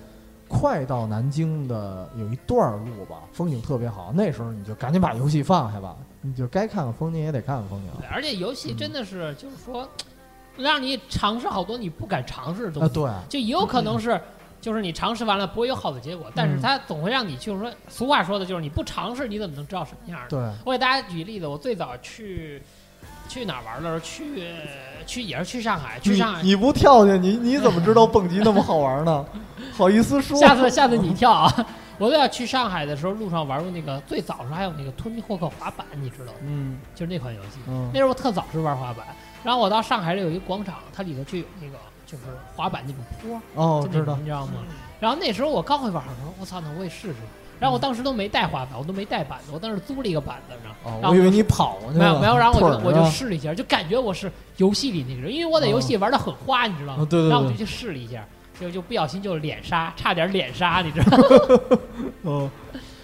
[0.49, 9.89] 快到南京的有一段路吧，风景特别好，那时候你就赶紧把游戏放下吧，你就该看看风景也得看看风景对，而且游戏嗯真的是就是说，
[10.57, 12.89] 让你尝试好多你不敢尝试的东啊。
[12.89, 14.21] 西，对，就也有可能是。
[14.61, 20.27] 就是你尝试完了不会有好的结果，但是嗯它总会让你就是说，俗话说的就是你不尝试你怎么能知道什么样儿？
[20.27, 22.63] 对，我给大家举例子，我最早去
[23.29, 23.99] 去哪儿玩了？
[24.01, 24.45] 去
[25.07, 26.43] 去也是去上海，去上海。
[26.43, 29.25] 你不跳去，你你怎么知道蹦极那么好玩呢？
[29.77, 30.39] 好意思说？
[30.39, 31.67] 下次下次你跳啊！
[31.99, 36.39] 我都要去上海的时候，路上玩过那个，最早时候还有那个托尼霍克滑板，你知道吗？
[36.45, 37.59] 嗯就是那款游戏。
[37.69, 39.07] 嗯那时候我特早是玩滑板，
[39.43, 44.53] 然后我到上海这有一个广场，它里头就有那个就是滑板那种坡，哦，知道你知道吗？
[45.01, 47.15] 然后那时候我刚会玩，我说我操，那我也试试。
[47.61, 57.03] 然后我当时都没带滑板，我都没带板子，我当时租了一个板子，然后我以为你跑过去了没有没有，然后我就我就啊试了一下，就感觉我是游戏里那个人，因为我在游戏玩的很花，你知道吗？
[57.03, 58.27] 哦对对对然后我就去试了一下，
[58.61, 61.79] 就就不小心就脸杀，差点脸杀，你知道吗？
[62.23, 62.51] 哦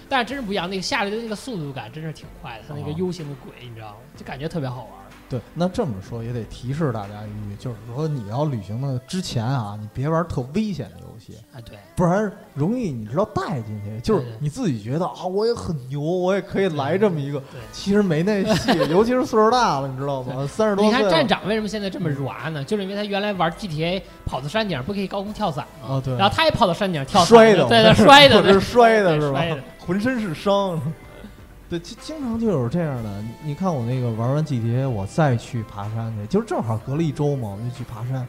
[0.09, 3.97] 但是真是不一样，那个下来的那个速度感真是挺快的，它那个哦 U 型的轨，你知道吗？
[4.17, 5.00] 就感觉特别好玩。
[5.31, 17.61] 对，那这么说也得提示大家一句，就是说你要旅行的之前啊，你别玩特危险的游戏，啊，对，不然容易你知道带进去，就是你自己觉得啊，我也很牛，我也可以来这么一个，对。
[17.73, 20.45] 其实没那戏， 尤其是岁数大了，你知道吗？
[20.49, 22.65] 三十多你岁你，看站长为什么现在这么软呢？
[22.65, 25.89] 就是因为他原来玩 GTA 跑到山顶不可以高空跳伞吗？
[25.95, 29.41] 哦对然后他也跑到山顶跳伞摔的，对对，摔的， 是摔的是吧？
[29.79, 30.81] 浑身是伤。
[31.71, 33.23] 对，经经常就有这样的。
[33.23, 38.27] 你你看我那个玩完 GTA，我再去爬山去，就是正好隔了一周嘛，我就去爬山。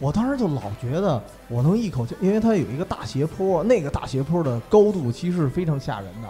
[0.00, 6.28] 我当时就老觉得我能一口气，因为它有一个大斜坡，那个大斜坡的高度其实是非常吓人的。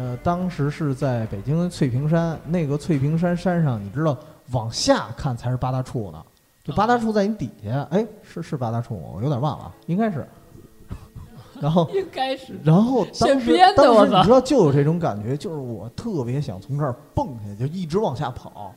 [0.00, 4.16] 呃，当时是在北京翠屏山，那个翠屏山山上，你知道
[4.52, 6.24] 往下看才是八大处呢，
[6.64, 9.02] 就八大处在你底下，哎，是是八大处吗？
[9.14, 10.26] 我有点忘了，应该是。
[11.60, 18.74] 然后 应该是然后当时现编的当我操时你知道就有这种感觉，就是我特别想从这儿蹦下去，就一直往下跑，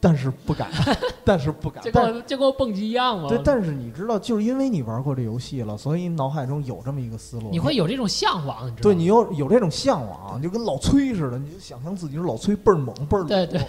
[0.00, 0.68] 但是不敢，
[1.24, 1.90] 但是不敢就。
[1.90, 3.28] 但跟就跟我蹦极一样嘛。
[3.28, 7.48] 对，但是你知道，就是因为你玩过这游戏了，所以脑海中有这么一个思路。
[7.50, 8.82] 你会有这种向往，你知道吗？
[8.82, 13.60] 对你有有这种向往，就跟老崔似的，你就想象自己是老崔，倍儿猛，倍儿猛，对对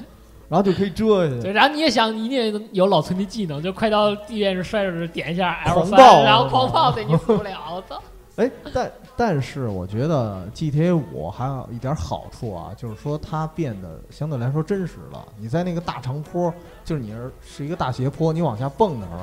[0.49, 8.01] 然后就可以遮下去对，然后你也想，你也有老崔的技能，就快到地面上摔着点一下 L 三，然后狂暴，对你死不了， 我操！
[8.37, 15.25] 哎，但但是我觉得 GTA 五还有一点好处啊，就是说它变得相对来说真实了。
[15.39, 16.53] 你在那个大长坡，
[16.85, 19.19] 就是你是是一个大斜坡，你往下蹦的时候，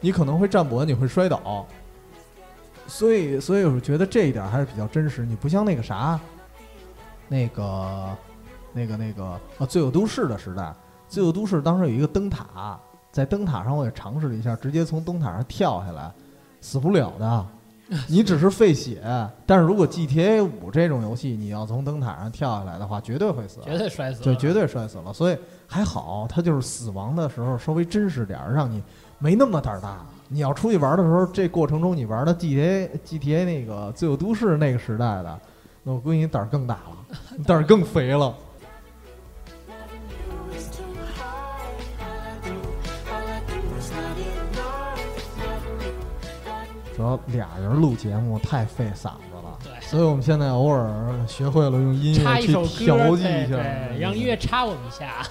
[0.00, 1.66] 你可能会站不稳，你会摔倒。
[2.86, 5.26] 所以，所以我觉得这一点还是比较真实。
[5.26, 6.18] 你不像那个啥，
[7.28, 8.08] 那个、
[8.76, 10.62] 那个、那个啊，《罪恶都市》的时代，
[11.08, 12.78] 《罪恶都市》当时有一个灯塔，
[13.10, 16.12] 在灯塔上我也尝试了一下，直接从灯塔上跳下来，
[16.60, 17.46] 死不了的。
[18.08, 19.00] 你只是费血，
[19.46, 25.12] 但是如果 GTA 五这种游戏，你要从灯塔上跳下来的话，绝对会死，绝对摔死了，就绝对摔死了。
[25.12, 28.82] 所以还好，它就是死亡的时候稍微真实点儿，让你
[29.20, 30.04] 没那么胆儿大。
[30.28, 35.40] 你要出去玩的时候，这过程中你玩的 GTA GTA 那个罪恶都市那个时代的，
[35.84, 38.34] 那我估计你胆儿更大了，你胆儿更肥了。
[46.96, 50.88] 主要俩人录节目太费嗓子了，对所以我们现在偶尔
[51.28, 55.22] 学会了用音乐去插一首歌，调剂一下，对让音乐插我们一下。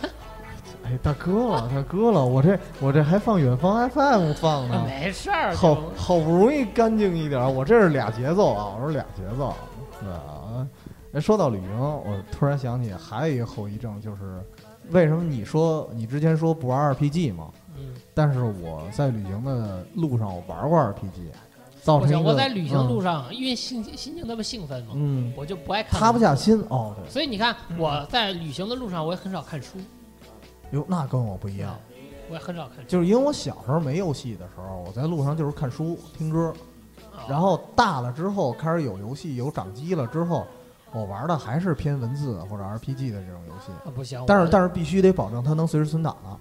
[0.83, 9.51] 哎，大哥了，大哥了，我这我这还放远方 FM 放呢，没事儿，好就好不容易干净一点儿，我这是俩节奏啊，我是俩节奏，
[9.99, 10.67] 对啊。
[11.13, 14.39] 哎，说到旅行，我突然想起还有一个后遗症，就是
[14.91, 17.47] 为什么你说你之前说不玩 RPG 嘛？
[17.77, 21.31] 嗯，但是我在旅行的路上我玩过 RPG，
[21.85, 26.33] 造我想成一个我在旅行路嗯上，因为心心情特别兴奋嘛，嗯，我就不爱看，塌不下。
[26.33, 29.77] 心哦，对，所以你看，我在旅行的路上，我也很少看书，
[30.71, 31.79] 哟，那跟我不一样，
[32.27, 32.83] 我也很少看书。
[32.87, 36.51] 就是因为我小时候没游戏的时候，我在路上就是看书、听歌，
[37.13, 40.47] 啊然后大了之后开始有游戏、有掌机了之后，
[40.91, 46.33] 我玩的还是偏文字或者 RPG 的这种游戏，啊不行，但是但是必须得保证它能随时存档啊。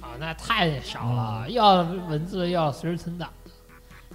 [0.00, 3.28] 啊，那太少了，要文字又要随时存档，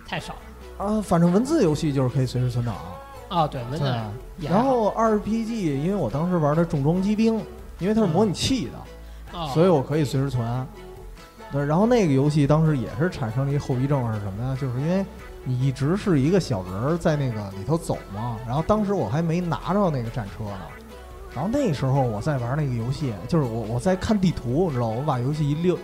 [0.08, 0.40] 太少了。
[0.84, 2.76] 啊，反正文字游戏就是可以随时存档。
[3.30, 3.86] 啊，对，文字
[4.38, 7.42] 然后 RPG，因为我当时玩的重装机兵，
[7.80, 10.68] 因为它是模拟器的，啊，所以我可以随时存。
[11.52, 14.58] 对，然后那个游戏当时也是产生了一个后遗症是什么呀？
[14.60, 15.06] 就是因为
[15.46, 20.60] 你一直是一个小人儿在那个里头走嘛，然后当时我还没拿着那个战车呢。
[21.34, 25.78] 然后那时候我在玩那个游戏，就是我我在看地图，你知道，我把游戏一撂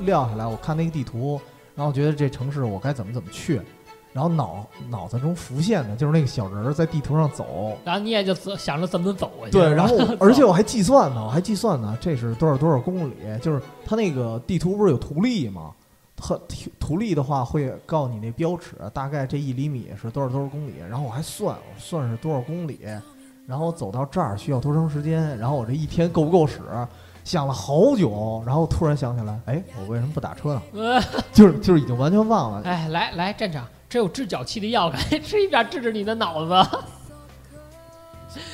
[0.00, 1.40] 撂下来，我看那个地图，
[1.74, 3.60] 然后觉得这城市我该怎么怎么去，
[4.12, 9.52] 然后脑脑子中浮现的就是那个小人儿在地图上走，然后你也就走想着怎么走过去。
[9.52, 13.14] 对，然后 而且我还计算呢，我还计算呢，这是多少多少公里？
[13.40, 15.72] 就是它那个地图不是有图例吗？
[16.16, 20.74] 它图图例的话会告诉你那标尺，大概这一厘米是多少多少公里。
[20.88, 22.80] 然后我还算，我算是多少公里，
[23.46, 26.60] 然后我走到这儿需要多长时间，然后我这一天够不够使？
[27.24, 30.62] 想了好久，然后突然想起来，哎，我为什么不打车呢？
[30.74, 31.00] 呃，
[31.32, 32.62] 就是就是已经完全忘了。
[32.64, 36.78] 哎，来来，站长，这有治脚气的药，赶紧 吃一点治治你的脑子。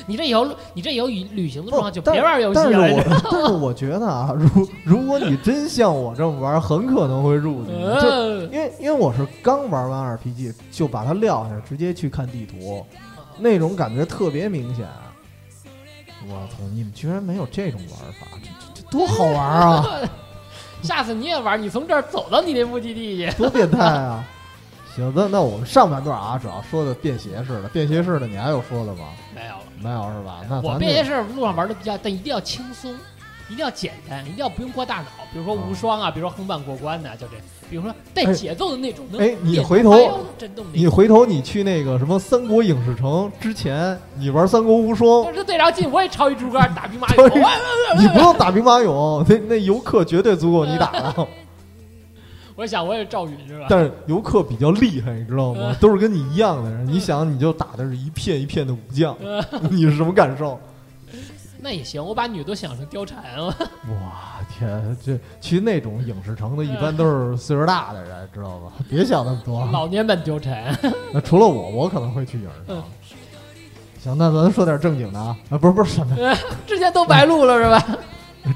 [0.05, 2.93] 你这以后，你这以后旅旅行的路上就别玩游戏但是了。
[2.93, 7.71] 我但是我觉得啊，如如果你真像我这么玩，很可能会入局。
[7.71, 12.85] 这呃，因为因为我是刚玩完 RPG 就把它撂下，直接去看地图，
[13.37, 14.85] 那种感觉特别明显。
[16.27, 16.57] 我操！
[16.73, 20.01] 你们居然没有这种玩法，这这这多好玩啊！
[20.83, 23.31] 下次你也玩，你从这儿走到你那目的地去。
[23.37, 24.27] 多变态啊！
[24.95, 29.05] 行，那那我们上半段啊，主要说的便携式的，便携式的你还有说的吗？
[29.35, 30.41] 没有了，没有是吧？
[30.49, 32.91] 那我便携式路上玩的比较，但一定要轻松，
[33.49, 35.05] 一定要简单，一定要不用过大脑。
[35.31, 37.33] 比如说无双啊，比如说横版过关的，就这。
[37.69, 39.93] 比如说带哎节奏的那种，能哎你回头
[40.73, 47.29] 你回头你去那个什么三国影视城之前，你玩三国无双，这队长进我也超一竹竿打兵马 俑，
[47.95, 51.27] 你不用打兵马俑，那那游客绝对足够你打的。
[52.59, 53.67] 我想我也是赵云是吧？
[53.69, 55.75] 但是游客比较厉害，你知道吗嗯？
[55.79, 56.85] 都是跟你一样的人。
[56.85, 59.41] 你想，你就打的是一片一片的武将，呃
[59.71, 60.59] 你是什么感受？
[61.61, 63.47] 那也行，我把女的都想成貂蝉了。
[63.87, 68.73] 哇天，这其实那种影视城的，一般都是岁数大的人，知道吧？
[68.89, 69.65] 别想那么多。
[69.71, 70.77] 老年版貂蝉，
[71.13, 72.83] 那除了我，我可能会去影视城嗯。
[74.01, 76.13] 行，那咱说点正经的啊，啊，不是不是什么，
[76.67, 77.97] 之前都白录了是吧？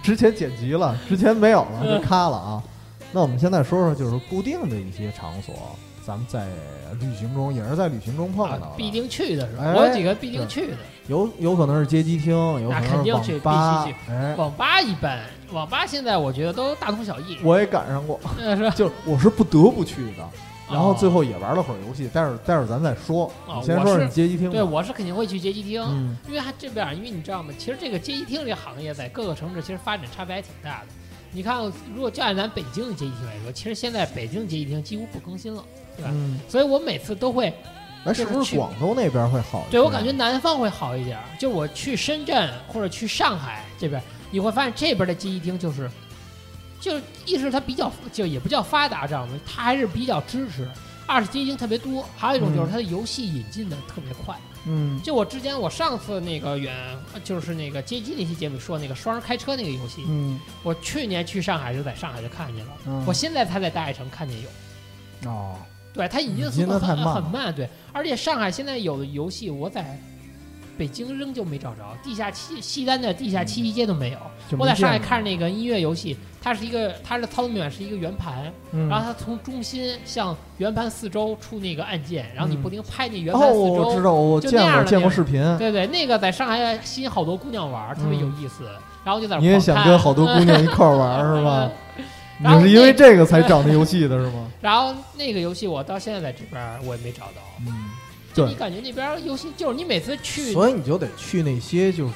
[0.04, 2.63] 之前剪辑了，之前没有了，嗯就咔了啊。
[3.13, 5.54] 那我们现在说说，就是固定的一些场所，
[6.06, 6.47] 咱们在
[6.99, 9.63] 旅行中也是在旅行中碰到的，啊必定去的是吧？
[9.63, 10.78] 哎我有几个必定去的。
[11.08, 13.88] 有有可能是街机厅，有可那能是肯定去网吧
[14.38, 15.19] 网吧一般，
[15.52, 17.38] 网吧现在我觉得都大同小异。
[17.43, 18.69] 我也赶上过， 呃是吧？
[18.71, 20.28] 就是我是不得不去的，
[20.71, 23.26] 然后最哦后也玩了会儿游戏，待会儿待会儿咱再说。
[23.45, 24.54] 哦你先说说你街机厅吧。
[24.54, 27.54] 对，我是肯定会去街机厅，嗯因为它这边，因为你知道吗？
[27.60, 30.88] 其实这个街机厅这个行业在各个城市其实发展差别还挺大的。
[31.36, 31.58] 你看，
[31.96, 35.63] 如果就按咱北京的街机厅来说，其实现在北京的街机厅几乎不更新了，
[35.98, 36.12] 对吧？
[36.13, 37.52] 嗯，所以我每次都会，
[38.06, 39.72] 哎，是不是广东那边会好一点？
[39.72, 41.17] 对我感觉南方会好一点。
[41.39, 45.89] 就我去深圳或者去上海这边，你会发现这边的街机厅就是，
[46.80, 49.34] 就是一是它比较就也不叫发达，知道吗？
[49.43, 50.69] 它还是比较支持。
[51.08, 54.36] 二是街机厅特别多，还有一种就是它的游戏引进的特别快。
[54.36, 54.53] 嗯
[55.04, 56.76] 就我之前我上次那个远
[57.23, 60.39] 就是那个街机那期节目说那个双人开车那个游戏，嗯。
[60.63, 65.30] 我去年去上海就在上海就看见了，嗯，我现在才在大悦城看见有。
[65.30, 65.56] 哦，
[65.93, 69.99] 对，它已经速度很慢很慢，对，而且上海现在有的游戏我在
[70.77, 74.17] 北京仍旧没找着，地下七西单的地下七七街都没有。
[74.57, 83.89] 我在上海看那个音乐游戏，它是一个它的操作面板是一个圆盘，嗯然后它从中心向圆盘四周出那个按键，然后你嗯不停拍那圆盘哦，四周。
[83.89, 85.41] 我知道，我就见过见过视频。
[85.57, 88.65] 对对，那个在上海吸引好多姑娘玩，特别有意思。
[89.03, 91.69] 然后就在你也想跟好多姑娘一块玩儿是吧？
[92.39, 94.47] 你是因为这个才找那游戏的是吗？
[94.59, 97.41] 然后那个游戏我到现在在这边我也没找到。
[97.67, 98.03] 嗯，对
[98.34, 102.13] 就你感觉那边儿游戏就是你每次去，所以你就得去那些就是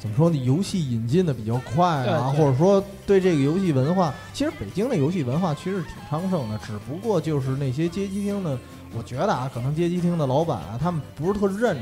[0.00, 8.58] 怎么说呢，游戏引进的比较快啊，或者说对这个游戏文化，其实北京的游戏文化其实挺昌盛的，只不过就是那些街机厅的，
[8.96, 11.76] 我觉得啊，可能街机厅的老板啊，他们不是特认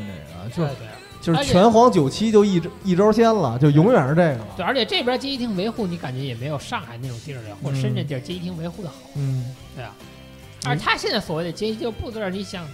[0.55, 0.71] 这个，就是
[1.21, 4.47] 就是拳皇九七就一招一招鲜了，就永远是这个了。
[4.57, 8.97] 对，而且这边街机厅维护你感觉也没有上海那种地儿的或者深圳地儿街机厅维护的好。
[9.15, 9.95] 嗯，对啊，
[10.65, 12.67] 而他现在所谓的街机就不是你想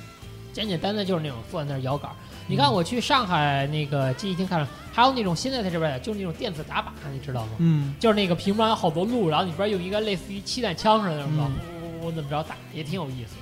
[0.52, 2.14] 简简单单就是那种坐在那儿摇杆儿。
[2.46, 7.52] 你看我去上海那个街机厅看，还有那种现在在这边的，就是那种电子打靶，你知道吗？
[7.58, 11.50] 嗯，就是那个屏幕上有好多路，然后里边有一个类似于气弹枪似的，是吧？
[11.50, 13.37] 嗯我我我怎么着打，也挺有意思。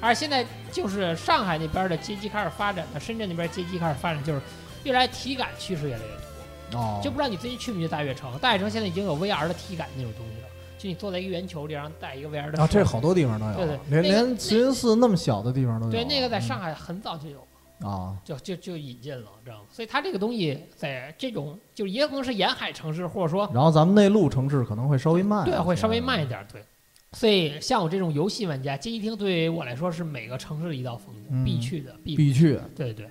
[0.00, 4.40] 而现在就是上海那边的街机开始发展了，深圳那边街机开始发展，就是
[4.84, 6.06] 越来体感趋势越来越
[6.70, 6.78] 多。
[6.78, 8.38] 哦，就不知道你最近去没去大悦城？
[8.38, 10.37] 大悦城现在已经有 VR 的体感那种东西了，
[10.78, 15.92] 就你坐在一个圆球里，然后戴一个 VR 的啊，这手好多地方都有，对对连那个连慈云寺那么小的地方都有。
[15.92, 17.46] 对，那个在嗯上海很早就有，
[17.86, 19.62] 啊，就就就引进了，知道吗？
[19.70, 26.62] 所以它这个东西在这种就也可能是沿海城市，或者说然后咱们内陆城市可能会稍微慢对会稍微慢一点，对。
[27.12, 32.60] 所以像我这种游戏玩家，街机厅对于我来说是每个城市的一道风景，嗯必去的，必必去。
[32.76, 33.08] 对对。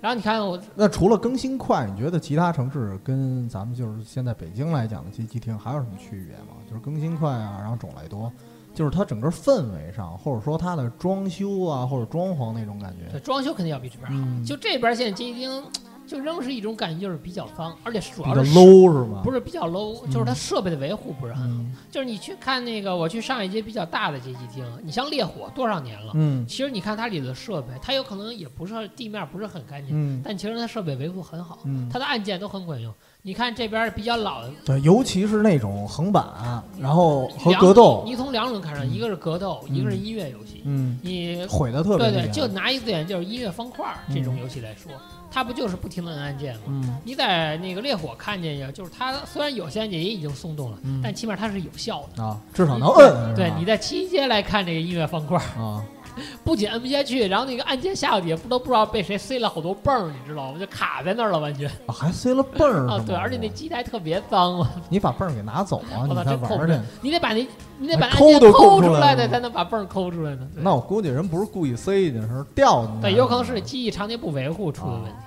[0.00, 6.56] 然后你看我那除了更新快，你觉得其他城市跟咱们就是现在北京来讲的街机厅还有什么区别吗？
[6.68, 8.30] 就是更新快啊，然后种类多，
[8.74, 14.14] 就是它整个氛围上，或者说它的装修啊，或者装潢那种感觉对，装修肯定要比这边好。
[14.16, 15.62] 嗯就这边现在街机厅，
[16.06, 19.20] 就仍是一种感觉，就是比较脏，而且主要是 low 是吗？
[19.24, 21.48] 不是比较 low，就是它设备的维护不是很好。
[21.48, 26.12] 嗯就是你去看那个，我去上一街比较大的街机厅，你像烈火多少年了？
[26.14, 32.92] 嗯其实你看它里的设备，它有可能也不是地面不是很干净，嗯但其实它设备维护很好，嗯它的按键都很管用。
[33.22, 40.62] 你看这边比较老的对，尤其是那种横版，然后和格斗，你从两种看上，一个是格斗，一个是音乐游戏。
[40.64, 42.10] 嗯，你毁的特别。
[42.10, 44.92] 对对，就拿一个点就是音乐方块儿这种游戏来说，
[45.36, 46.62] 它不就是不停的摁按键吗？
[46.68, 52.24] 嗯你在那个烈火看见呀，就是它虽然有些按键也已经松动了，嗯但起码它是有效的。
[52.24, 53.34] 啊，至少能摁。
[53.34, 55.84] 对，你在七阶来看这个音乐方块，啊，
[56.42, 60.58] 不仅摁不下去，然后那个按键下底下不都不知道被谁塞了好多泵儿，你知道吗？
[60.58, 67.46] 就卡在那儿了，完全啊还塞了泵儿，啊对，而且那机台特别脏啊，你把泵儿给拿走啊，我你操，再玩儿去真抠不出来。，你得把那
[67.78, 70.48] 你得把那抠抠出出来了的，才能把泵儿抠出来呢。
[70.54, 73.02] 那我估计人不是故意塞进去，是掉进去。
[73.02, 75.10] 对，有可能是机器常年不维护出的问题。
[75.10, 75.25] 对。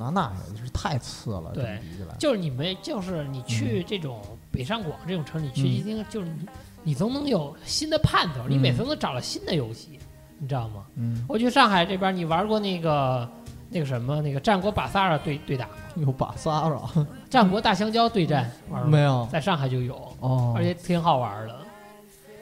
[0.00, 2.14] 那那也是太次了，对比起来。
[2.18, 6.46] 就是你们，就是你嗯去这种北上广这种城，你去一定，就是你，
[6.82, 9.98] 你总能有新的盼头，你嗯每次都能找到新的游戏，
[10.38, 10.86] 你知道吗？
[10.96, 13.28] 嗯，我去上海这边，你玩过那个
[13.68, 15.72] 那个什么那个战国巴萨尔对对打吗？
[15.96, 16.80] 有把萨尔
[17.28, 18.90] 战国大香蕉对战玩过？
[18.90, 19.28] 没有？
[19.30, 21.60] 在上海就有，哦，而且挺好玩的。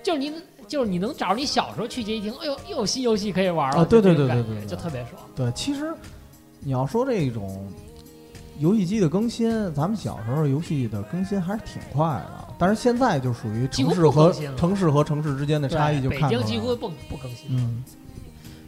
[0.03, 0.33] 就是你，
[0.67, 5.21] 就是你能找着你小时候去街机厅，哎呦，又有新游戏可以玩了，对对对对对就特别爽。
[5.35, 5.93] 对，其实
[6.61, 7.67] 你要说这种
[8.59, 16.31] 游戏机的更新，咱们小时候游戏的更新还是挺快的，但是现在就属于城市和城市和城市之间的差异就对，看。
[16.31, 17.47] 北京几乎不不更新。
[17.51, 17.85] 嗯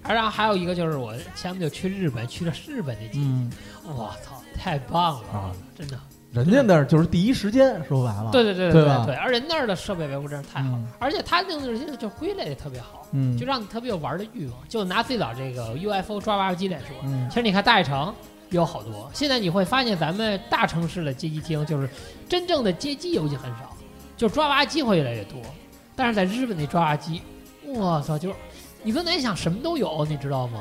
[0.03, 3.53] 然后还有一个就是我前不久去日本，去了日本那街，嗯，
[3.84, 5.53] 我操，太棒了啊！
[5.76, 6.01] 真的。
[6.33, 14.57] 人家那儿就是第一时间，说白了，对对对对对对，而人那儿的设备维护真是太好，嗯而且他那种东西就归类也特别好，嗯，就让你特别有玩的欲望。
[14.68, 18.14] 就拿最早这个 UFO 抓娃娃机来说，嗯其实你看大悦城
[18.51, 21.91] 有好多，现在你会发现咱们大城市的街机厅就是
[22.28, 23.76] 真正的街机游戏很少，
[24.16, 25.41] 就抓娃娃机会越来越多。
[25.97, 27.20] 但是在日本那抓娃娃机，
[27.66, 28.37] 我操，就是
[28.85, 30.61] 你都难想什么都有，你知道吗？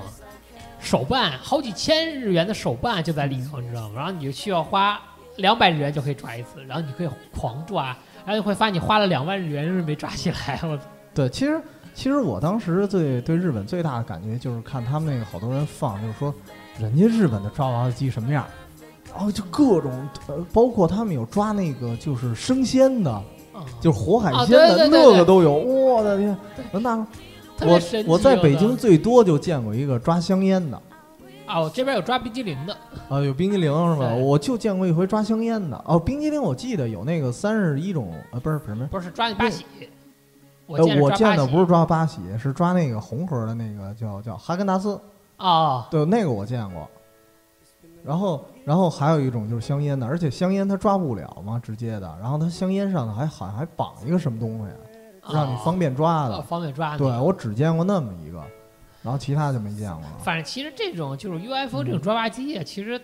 [0.79, 3.95] 手办好几千日元的手办就在里头，你知道吗？
[3.97, 4.99] 然后你就需要花
[5.39, 7.87] 两百日元就可以抓一次，然后你可以狂抓，
[8.25, 10.59] 然后你会发现你花了两万日元是没抓起来。
[10.63, 10.77] 我
[11.13, 11.59] 对，其实
[11.93, 16.33] 其实我当时最对日本最大的感觉就是看他们那个好多人放，就是说
[16.79, 18.45] 人家日本的抓娃娃机什么样，
[19.11, 19.91] 然后就各种
[20.27, 23.23] 呃，包括他们有抓那个就是生鲜的，
[23.55, 26.37] 嗯就是活海啊鲜的，那个都有，我的天！
[26.71, 26.97] 那
[27.61, 30.81] 我我在北京最多就见过一个抓香烟的。
[31.49, 32.77] 啊，我这边有抓冰激凌的，
[33.09, 34.09] 啊，有冰激凌是吧？
[34.09, 35.83] 对我就见过一回抓香烟的。
[35.85, 39.65] 哦，冰激凌我记得有那个三十一种，呃，不是不是什么，不是抓那八喜。
[40.67, 45.01] 我呃，见我见的不是抓八喜，是抓那个红盒的那个叫叫哈根达斯。
[45.37, 46.87] 啊，对，那个我见过。
[48.03, 52.15] 然后，然后还有一种就是香烟的，而且香烟它抓不了嘛，直接的。
[52.21, 56.41] 然后它香烟上头还好像还绑一个什么东西，让你方便抓哦的。
[56.43, 57.09] 方便抓那个。
[57.09, 58.39] 对我只见过那么一个，
[59.03, 60.19] 然后其他就没见过了。
[60.23, 62.99] 反正其实这种就是 UFO 嗯这种抓娃机啊，其实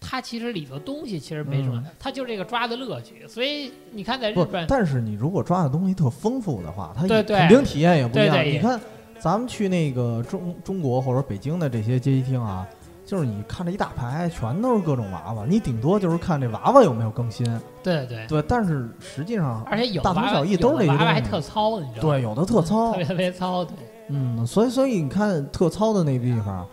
[0.00, 3.26] 它其实里头东西其实没什么嗯，它就是这个抓的乐趣。
[3.26, 8.44] 所以你看在日不本，，但是你如果抓的东西特丰富的话，它肯定体验也不一样。
[8.44, 8.80] 你看，
[9.18, 12.64] 咱们去那个中中国或者北京的这些街机厅啊，
[13.04, 17.44] 就是你看这一大排全都是各种娃娃，你顶多就是看这娃娃有没有更新。
[17.82, 22.14] 对对，对，但是实际上，而且有大同娃娃小异都是有的娃娃还特糙，你知道吗？
[22.14, 23.74] 对，有的特糙 特别，特别糙，对。
[24.08, 26.66] 嗯，所以所以你看特操的那地方，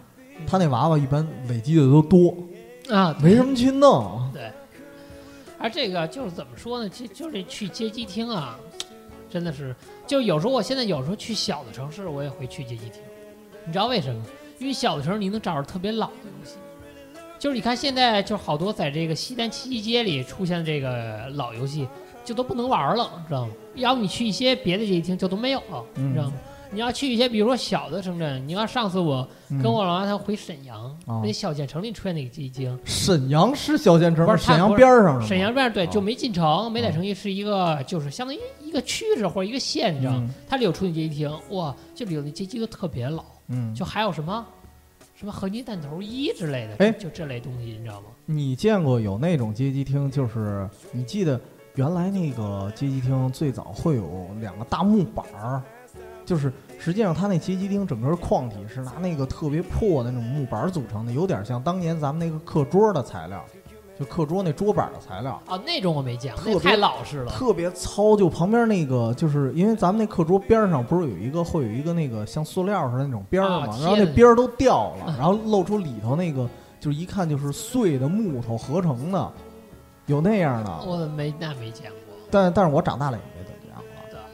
[0.48, 2.36] 他那娃娃一般累积的都多，
[2.90, 4.30] 啊，没什么去弄。
[4.34, 4.52] 对。
[5.58, 6.90] 而这个就是怎么说呢？
[6.90, 8.58] 其实就是去街机厅啊，
[9.30, 9.76] 真的是，
[10.06, 13.02] 就有时候我现在有时候去小的城市，我也会去街机厅。
[13.66, 14.22] 你知道为什么？
[14.60, 16.56] 因为小的时候你能找着特别老的游戏，
[17.40, 21.88] 就是你看现在就好多在这个西单七七街里出现的这个老游戏，
[22.24, 23.54] 就都不能玩了，知道吗？
[23.76, 26.34] 要不你去一些别的街机厅就都没有了，知道吗？
[26.72, 29.62] 你要去一些比如说小的城镇，你要上次我嗯。
[29.62, 31.22] 跟我老妈她回沈阳，哦。
[31.24, 35.26] 那小县城里出现那个街机厅，沈阳是小县城吗，不是它沈阳边儿上是吗？
[35.28, 35.90] 沈阳这边对哦。
[35.92, 40.20] 就没进城，没在城里是一个就是相当于一个区市或者一个县，你知道吗？
[40.22, 40.34] 嗯。
[40.48, 44.46] 它里有出现街机厅，哇，这里有那街机都特别老，嗯，就还有什么？
[45.18, 46.92] 什么合金弹头一之类的，哎。
[46.92, 48.08] 就这类东西，你知道吗？
[48.26, 51.40] 你见过有那种街机厅，就是你记得
[51.76, 55.62] 原来那个街机厅最早会有两个大木板儿，
[56.26, 63.44] 就是实际上它那街机厅整个框体是拿那个特别破的那种木板儿组成的，有点像当年咱们那个课桌的材料，
[63.98, 65.42] 就课桌那桌板的材料。
[65.48, 67.32] 啊，那种我没见过，特别那太老实了。
[67.32, 73.78] 特别糙，就旁边那个，就是因为咱们那课桌边上不是有一个会有一个那个像塑料似的那种边儿啊吗？
[73.80, 76.50] 然后那边儿都掉了， 然后露出里头那个，
[76.80, 79.32] 就是一看就是碎的木头合成的，
[80.08, 80.72] 有那样的。
[80.86, 82.18] 我没那没见过？
[82.32, 83.18] 但但是我长大了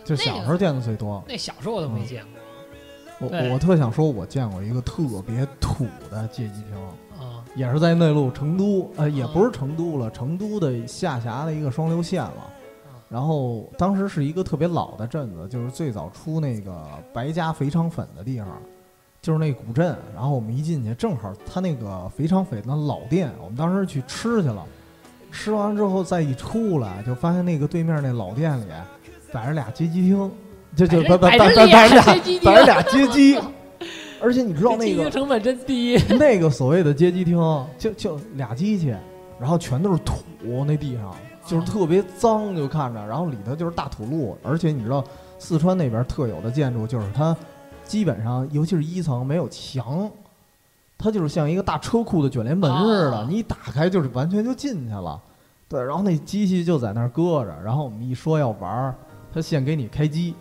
[0.04, 1.24] 就小时候见的最多。
[1.28, 3.30] 那小时候我都没嗯见过。
[3.30, 6.76] 我我特想说，我见过一个特别土的街机厅，
[7.20, 12.52] 啊也是在内陆成都，呃，也嗯不是成都了，成都的下辖的一个双流县了。
[13.10, 16.84] 然后当时是一个特别老的镇子，就是最早出那个
[17.14, 18.48] 白家肥肠粉的地方，
[19.22, 19.96] 就是那古镇。
[20.16, 24.66] 然后我们一进去，正好他那个肥肠粉的老店，我们当时去吃去了。
[25.32, 28.66] 吃完之后再一出来，就发现那个对面那老店里
[29.32, 30.32] 摆着俩街机厅，
[30.76, 33.40] 就就摆摆摆摆俩街机摆着俩街机，
[34.22, 35.98] 而且你知道那个成本真低。
[36.20, 37.38] 那个所谓的街机厅，
[37.78, 38.94] 就就俩机器，
[39.40, 40.16] 然后全都是土，
[40.66, 41.16] 那地上
[41.46, 45.04] 就是特别脏，就看着，然后里头就是大土路，而且你知道
[45.40, 47.36] 四川那边特有的建筑就是它
[47.84, 50.10] 基本上，尤其是一层没有墙，
[50.98, 55.20] 它就是像一个大车库的卷帘门似的，啊你一打开就是完全就进去了。
[55.68, 58.96] 对，然后那机器就在那儿搁着，然后我们一说要玩儿，
[59.34, 60.34] 他先给你开机，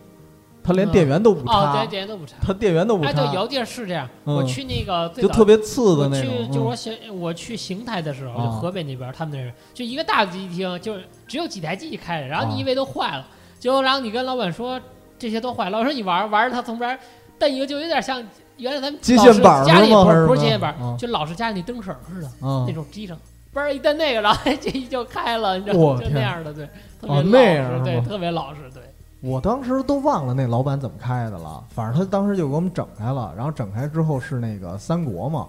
[0.63, 2.35] 他连嗯电源都不哦，插电源都不插。
[2.41, 4.07] 他电源都不插哎，插，对，有地儿是这样。
[4.25, 6.31] 嗯我去那个最早就特别次的那种。
[6.39, 13.25] 嗯就是我小我去邢台的时候，就啊河北那边儿，他们那儿就一个大机厅，就是只有几台机器开着，然后啊你以为都坏了，
[13.59, 14.79] 结果然后你跟老板说
[15.17, 16.99] 这些都坏了，老板说你玩玩，他从边儿
[17.39, 18.23] 蹬一个，就有点像
[18.57, 23.17] 原来咱们接老式线板家里不是不是接线板就老式家里那灯绳似的嗯那种机上，
[23.53, 25.99] 嘣一蹬那个，然后 这一就开了，你知道吗？
[25.99, 26.67] 就那样的，对，
[26.99, 28.80] 特别哦老实，对，特别老实，对。
[29.21, 35.47] 我当时都忘了那老板怎么开的了，反正他当时就给我们整开了，然后整开之后是那个三国嘛，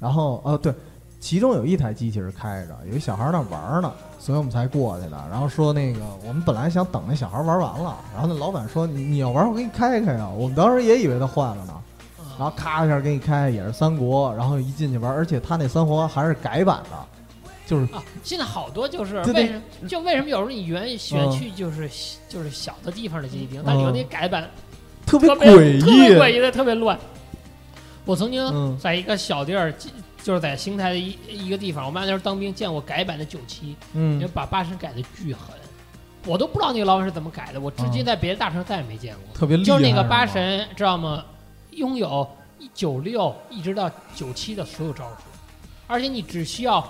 [0.00, 0.74] 然后呃对，
[1.20, 5.22] 其中有一台机器是开着，有一小孩儿那玩呢，所以我们才过去的。
[5.30, 11.74] 然后说那个我们本来想等那小孩儿玩完了，然后那老板说你你要玩我给你开开啊，我们当时也以为他换了呢，
[12.38, 17.11] 然后咔一下给你开，也是三国，然后一进去玩儿，而且他那三国还是改版的，
[17.72, 21.88] 就是啊，现在好多就是为什么就为什么有时候你原选嗯去就是
[22.28, 24.48] 就是小的地方的街机厅，但里头那改版
[25.06, 26.98] 特别特别诡特别诡异，的，特别乱。
[28.04, 29.72] 我曾经嗯在一个小地儿，
[30.22, 35.54] 就是在邢台的一一个地方，我妈那时候当兵，见过改版的九七，嗯也把八神改的巨狠，
[36.26, 39.34] 我都不知道那个老板是怎么改的，我至今嗯在别的大城再也没见过。
[39.34, 41.24] 特别厉害，就是那个八神，知道吗？
[41.70, 42.28] 拥有
[42.74, 45.22] 九六一直到九七的所有招数，
[45.86, 46.80] 而且你只需要，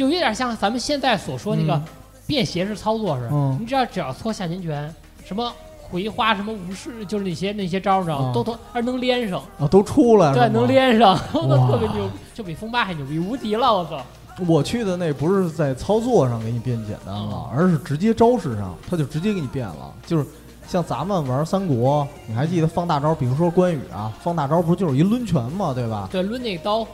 [0.00, 1.82] 就有点像咱们现在所说那个嗯
[2.26, 4.94] 便携式操作似的，嗯你只要只要搓下拳拳，
[5.26, 8.30] 什么回花，什么无视，就是那些那些招儿，你知道吗？
[8.30, 14.00] 嗯都都而能连上，啊都出来了，对，能连上， 特别牛，就比风八还牛逼，无敌了，我操！
[14.48, 19.92] 我去的那不是在操作上给你变简单了，而是直接招式上，他就直接给你变了。
[20.06, 20.24] 就是
[20.66, 23.14] 像咱们玩三国，你还记得放大招？
[23.14, 26.08] 比如说关羽啊，放大招不就是一抡拳嘛，对吧？
[26.10, 26.86] 对，抡那刀，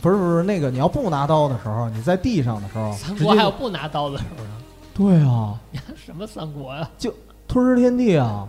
[0.00, 4.50] 不是不是，那个你要不拿刀的时候，你在地上的时候，三国还有不拿刀的时候呢？
[4.94, 5.58] 对啊，
[5.96, 6.88] 什么三国呀？
[6.98, 7.12] 就
[7.48, 8.46] 吞食天地啊，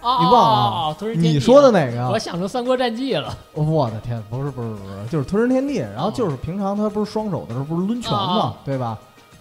[0.00, 2.18] 啊，你忘了你说的哪个我？
[2.18, 3.36] 想成《三国战记》了。
[3.54, 5.78] 我的天，不是不是不是，就是吞食天地。
[5.78, 8.98] 然后就是平常他不是双手的时候不是抡拳嘛啊，对吧？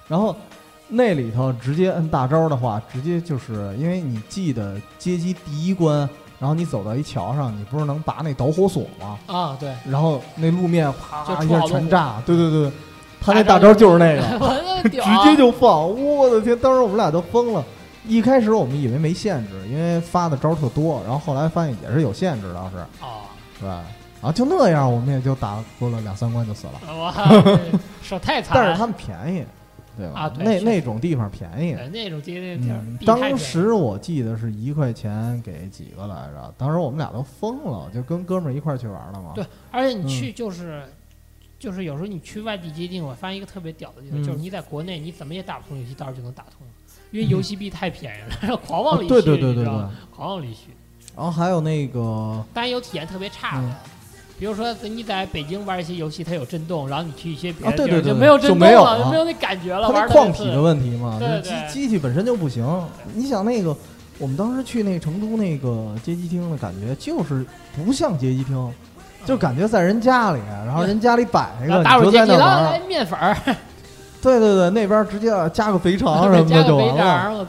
[0.08, 0.36] 然后
[0.88, 6.08] 那里头直接摁大招的话，直接就是因为你记得街机第一关，
[6.41, 9.19] 然后你走到一桥上，你不是能拔那导火索吗？
[9.27, 12.71] 啊，对，然后那路面啪一下全炸，对对对，
[13.21, 16.57] 他那大大招就是那个，直接就放，我的天！
[16.57, 17.63] 当时我们俩都疯了。
[18.07, 23.29] 一开始我们以为没限制，因为发的招特多，然后后来发现也是有限制，倒是啊！
[23.59, 23.83] 对吧？
[24.19, 26.95] 然后就那样，我们也就打过了两三关就死了。
[26.95, 27.13] 哇
[28.01, 28.63] 手太惨了。
[28.63, 29.45] 但是他们便宜，
[29.97, 30.13] 对吧？
[30.15, 31.73] 那啊对是那种地方便宜。
[31.75, 39.31] 对那种街那地儿嗯，比太便宜当时我记得是一块钱给几个来着，当时我们俩都疯了，就跟哥们儿一块儿去玩了嘛。
[39.35, 40.83] 对而且你嗯去就是。
[41.59, 46.65] 就是有时候你去外地接近，我发现一个特别屌的地方，嗯就是你在国内你怎么也打不通游戏，到时候就能打通，
[47.11, 49.63] 因为游戏币太便宜了，然 后狂往里续，啊对对对
[50.09, 50.71] 狂往里续。
[51.15, 53.75] 然后还有那个，当然有体验特别差的嗯，
[54.41, 62.65] 比如说你在北京玩一些游戏，它有震动，然后你去一些别的啊对对对就没有震动了，就没有那感觉了，它那矿体的问题嘛，机机器本身就不行。
[63.13, 63.77] 你想那个，
[64.17, 68.73] 我们当时去那成都那个街机厅的感觉，就是不像街机厅，
[69.25, 72.63] 就感觉在人家里，然后人家里摆一个，就在那玩。
[72.63, 73.37] 来面粉儿，
[74.23, 77.47] 对对对，那边直接加个肥肠什么的 就完了。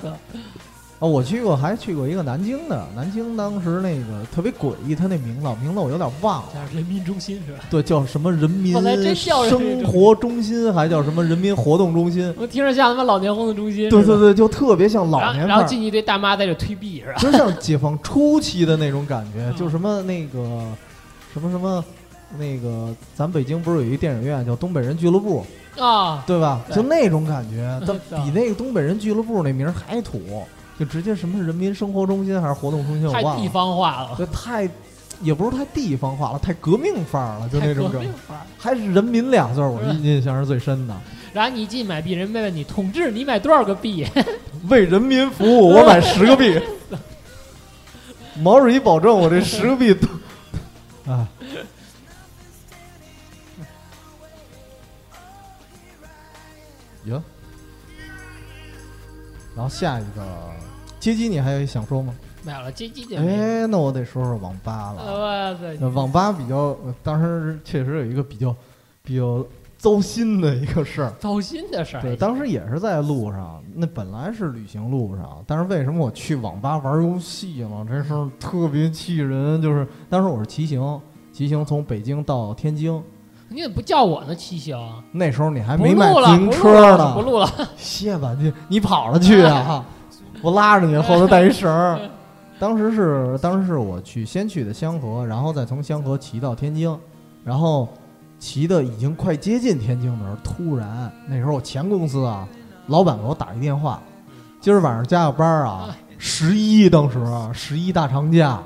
[1.03, 1.09] 肥肠儿，我操！
[1.09, 7.59] 啊，我去过，还去过一个南京的，南京当时那个特别诡异，他那名字名字我有点忘了，叫人民中心是吧？
[7.71, 8.73] 对，叫什么人民
[9.15, 12.33] 生活中心，还叫什么人民活动中心？
[12.39, 17.19] 我听着像他妈老年活动中心，对对对，就特别像老年然后进去一堆大妈在这推币是吧？
[17.19, 20.39] 就像解放初期的那种感觉，嗯就什么那个
[21.33, 21.85] 什么什么。
[22.39, 25.45] 那个，咱北京不是有一电影院叫东北人俱乐部，
[25.79, 26.63] 啊，对吧？
[26.67, 30.19] 对就那种感觉， 它对比那个东北人俱乐部那名还土，
[30.79, 33.51] 就直接什么人民生活中心还是活动中心，我太地忘了。
[33.51, 34.15] 方化了。
[34.19, 34.69] 这太
[35.21, 40.95] 也不是太地方化了，太革命范儿了，就那种太革命范儿还是人民俩字儿，我印印象是最深的。
[41.33, 44.07] 然后你一进买币，人家问你统治，你买多少个币？
[44.69, 46.61] 为人民服务，我买十个币。
[48.41, 50.09] 毛主席保证我这十个币都
[51.13, 51.29] 啊。
[57.05, 57.21] 哟，
[59.57, 60.52] 然后下一个
[61.03, 62.15] 街机，你还有想说吗？
[62.45, 63.17] 买了街机就。
[63.17, 65.03] 哎，那我得说说网吧了。
[65.03, 65.77] 哇塞！
[65.81, 68.55] 呃网吧比较，呃当时确实有一个比较
[69.03, 69.45] 比较
[69.77, 71.13] 糟心的一个事儿。
[71.19, 72.03] 糟心的事儿。
[72.03, 77.85] 对，当时也是在路上，那本来是旅行路上，但是为什么我去网吧玩游戏了？
[77.89, 79.61] 这事儿特别气人。
[79.61, 81.01] 就是当时我是骑行，
[81.33, 83.03] 骑行从北京到天津，
[83.49, 84.33] 你怎么不叫我呢？
[84.37, 84.79] 骑行
[85.11, 87.27] 那时候你还没买自行不录车了，不呢。
[87.29, 87.69] 录了。
[87.77, 89.85] 歇吧，你你跑着去啊！
[90.43, 91.99] 我拉着你，后头带一绳儿。
[92.59, 96.97] 当时是当时是我去先去的香河，然后再从香河骑到天津，
[97.45, 97.89] 然后
[98.39, 102.47] 骑的已经快接近天津的时候，突然那时候我前公司啊，
[102.87, 104.01] 老板给我打一电话，
[104.61, 108.63] 今儿晚上加个班儿啊，十一当时啊十一大长假，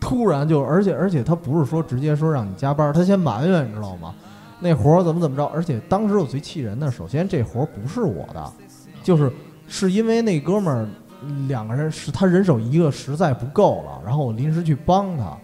[0.00, 4.14] 突然就而且而且他不是说直接说让你加班儿，他先埋怨你知道吗？
[4.60, 5.44] 那活儿怎么怎么着？
[5.46, 8.52] 而且当时我最气人的，首先这活儿不是我的，
[9.02, 9.32] 就是
[9.66, 10.88] 是因为那哥们儿
[11.48, 15.36] 两个人是他人手一个实在不够了，然后我临时去帮他，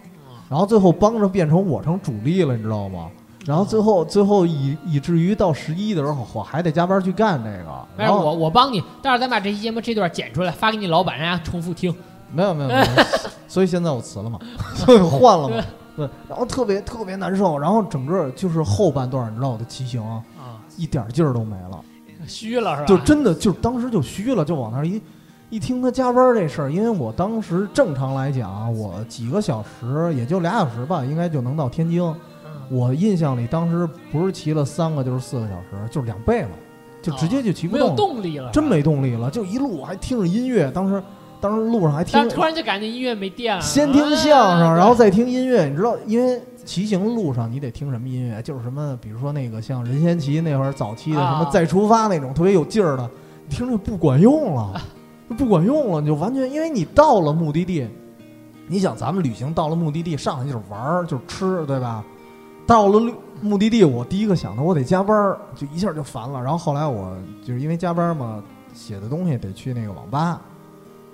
[0.49, 3.09] 然后最后帮着变成我成主力了，你知道吗？
[3.45, 7.87] 然后最后最后以以至于到十一的时候，我还得加班去干这个。
[7.95, 11.95] 然后我我帮你，待会儿咱把这期节目这段剪出来，发给你老板，让他重复听。
[12.33, 12.85] 没有没有没有，
[13.47, 14.37] 所以现在我辞了嘛，
[14.75, 15.63] 所 以换了嘛。
[15.95, 20.03] 对，然后特别特别难受，然后整个就是后半段，你知道我的骑行
[20.75, 21.79] 一点劲儿都没了。
[22.27, 22.85] 虚了是吧？
[22.85, 25.01] 就真的就当时就虚了，就往那儿一
[25.49, 32.01] 一听他加班这事儿，因为我当时正常来讲，我几个小时也就俩小时吧，应该就能到天津。
[32.03, 32.15] 嗯
[32.69, 36.49] 我印象里当时不是骑了三个就是四个小时，就是两倍了，
[37.01, 41.01] 就直接就骑不没有动力了，真没动力了，就一路还听着音乐，当时
[41.39, 45.63] 当时路上还听突然就感觉音乐没电了，先听相声，啊然后再听音乐。
[45.69, 48.41] 你知道，因为骑行路上你得听什么音乐？
[48.41, 53.09] 就是什么，比如说那个像任贤齐那会儿早期的什么啊再出发那种特别有劲儿的，
[53.47, 54.81] 你听着不管用了，
[55.35, 57.87] 不管用了，你就完全因为你到了目的地，
[58.67, 62.03] 你想咱们旅行到了目的地，上来就是玩儿，就是吃，对吧？
[62.65, 62.99] 到了
[63.41, 66.41] 目的地，我第一个想的我得加班儿，就一下就烦了。
[66.41, 70.41] 然后后来我就是因为加班嘛，写的东西得去那个网吧，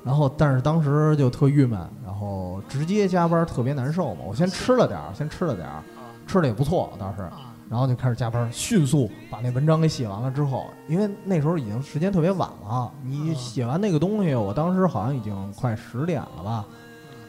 [0.04, 4.22] 然后但是当时就特郁闷，然后直接加班特别难受嘛。
[4.28, 5.84] 我先吃了点儿，先吃了点儿，
[6.26, 16.66] 吃的也不错倒是，啊然后就开始加班，迅速把那文章给写完了之后，因为那时候已经时间特别晚了，你嗯写完那个东西，我当时好像已经快十点了吧，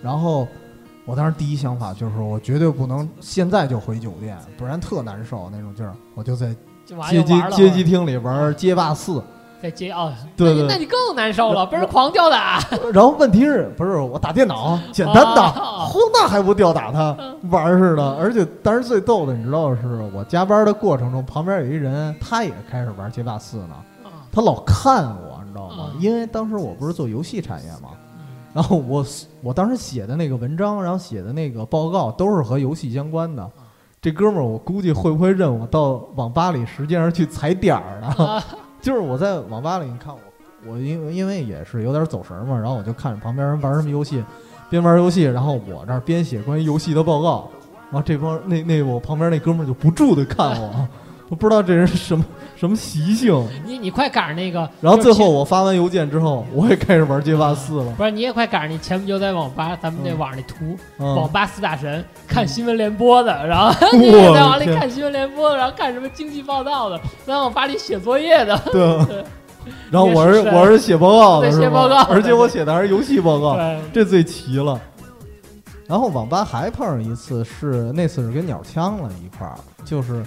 [0.03, 0.47] 然后。
[1.07, 5.95] 我当时第一想法就是，我绝对不能现在就回酒店，不然特难受那种劲儿。
[6.15, 6.57] 我就在
[7.11, 9.23] 街机街机厅里玩街霸四，
[9.65, 12.61] 在街啊，对对那你更难受了，倍儿狂吊打，
[12.93, 17.17] 然后问题是不是我打电脑简单的，啊，那还不吊打他
[17.51, 18.17] 玩儿似的？
[18.17, 25.97] 而且当时最逗的，你知道是我加班的过程中，旁边有一人，他也开始玩街霸四呢，啊他老看我，你知道吗啊？
[25.99, 27.89] 因为当时我不是做游戏产业嘛，
[28.19, 29.03] 嗯然后我
[29.43, 33.51] 我当时写的那个文章，然后写的那个报告都是和游戏相关的。
[34.03, 38.43] 这哥们儿，我估计会不会认我到网吧里，实际上是去踩点儿的。
[38.85, 40.21] 就是我在网吧里，你看我，
[40.71, 44.23] 我因为因为也是有点走神嘛，然后我就看着旁边人玩什么游戏，
[44.69, 47.49] 边玩游戏，然后我这儿边写关于游戏的报告，
[47.91, 50.87] 然后这帮那那我旁边那哥们儿就不住的看我，
[51.29, 52.25] 我不知道这人是什么
[52.57, 53.47] 什么习性。
[53.65, 57.93] 你你快赶上那个，然后最后我发完邮件之后，我也开始玩街霸四了。
[57.97, 69.25] 不是你也快赶上你前不久在网吧，咱们那嗯网上那图，嗯网吧四大神看新闻联播的，然后 你也在网里看新闻联播，然后看什么经济报道的，在网吧里写作业的， 对对。
[69.91, 73.59] 然后我是是我是写报告的，对写报告而且我写的还是游戏报告，
[73.95, 74.79] 这最齐了。
[75.87, 80.23] 然后网吧还碰上一次，是那次是跟鸟枪了一块儿，就是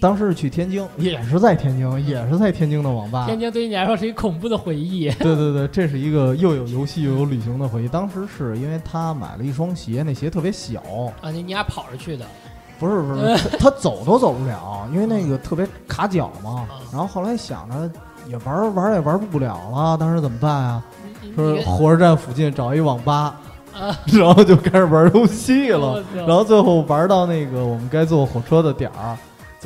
[0.00, 3.26] 当时是去天津，也是在天津，也是在天津的网吧。
[3.26, 5.10] 天津对于你来说是一恐怖的回忆。
[5.20, 7.88] 对对对，这是一个又有游戏又有旅行的回忆。
[7.88, 10.80] 当时是因为他买了一双鞋，那鞋特别小，
[11.20, 12.26] 啊，你你俩跑着去的，
[12.78, 16.86] 不是不是，他 他走都走不了，因为那个特别卡脚嘛嗯。
[16.92, 17.90] 然后后来想着
[18.28, 20.84] 也玩玩也玩不了了，当时怎么办啊？
[21.34, 23.36] 说火车站附近找一网吧，
[23.74, 29.16] 啊，然后就开始玩游戏了然后最后玩到那个我们该坐火车的点儿，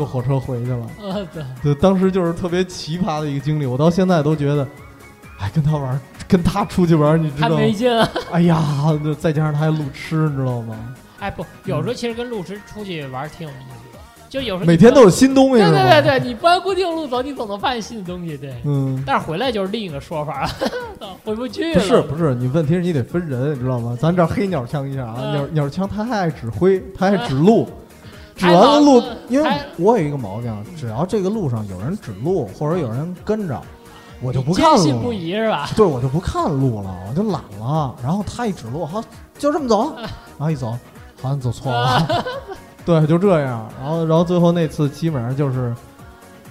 [0.01, 0.87] 坐火车回去了。
[1.63, 4.67] 对，当时就是特别奇葩的一个经历，我到现在都觉得，
[5.39, 7.57] 哎，跟他玩，跟他出去玩，你知道吗？
[7.57, 8.11] 没劲了。
[8.33, 8.59] 哎呀，
[9.19, 10.75] 再加上他还路痴，你知道吗？
[11.19, 13.99] 哎不，有时候其实跟路痴出去玩挺有意思的，
[14.31, 15.71] 就有时候每天都有新东西对？
[15.71, 18.39] 对对对，你不按固定路走，你总能发现新的东西。
[18.39, 20.51] 对，嗯，但是回来就是另一个说法了，
[21.23, 21.81] 回不去了不。
[21.87, 23.95] 是不是，你问题是你得分人，你知道吗？
[24.01, 27.69] 咱这黑鸟枪一下啊，嗯鸟鸟枪他还爱指挥，他还指路，
[28.41, 33.61] 指完了路嗯，因为我有一个毛病，只要这个路上有人指路或者有人跟着，
[34.23, 35.03] 我就不看路了。
[35.03, 35.69] 不疑是吧？
[35.77, 37.95] 对，我就不看路了，我就懒了。
[38.03, 39.03] 然后他一指路，好，
[39.39, 39.95] 就这么走，
[40.39, 40.71] 然后一走，
[41.21, 42.25] 好像走错了。
[42.87, 43.69] 对，就这样。
[43.79, 45.75] 然后，然后最后那次基本上就是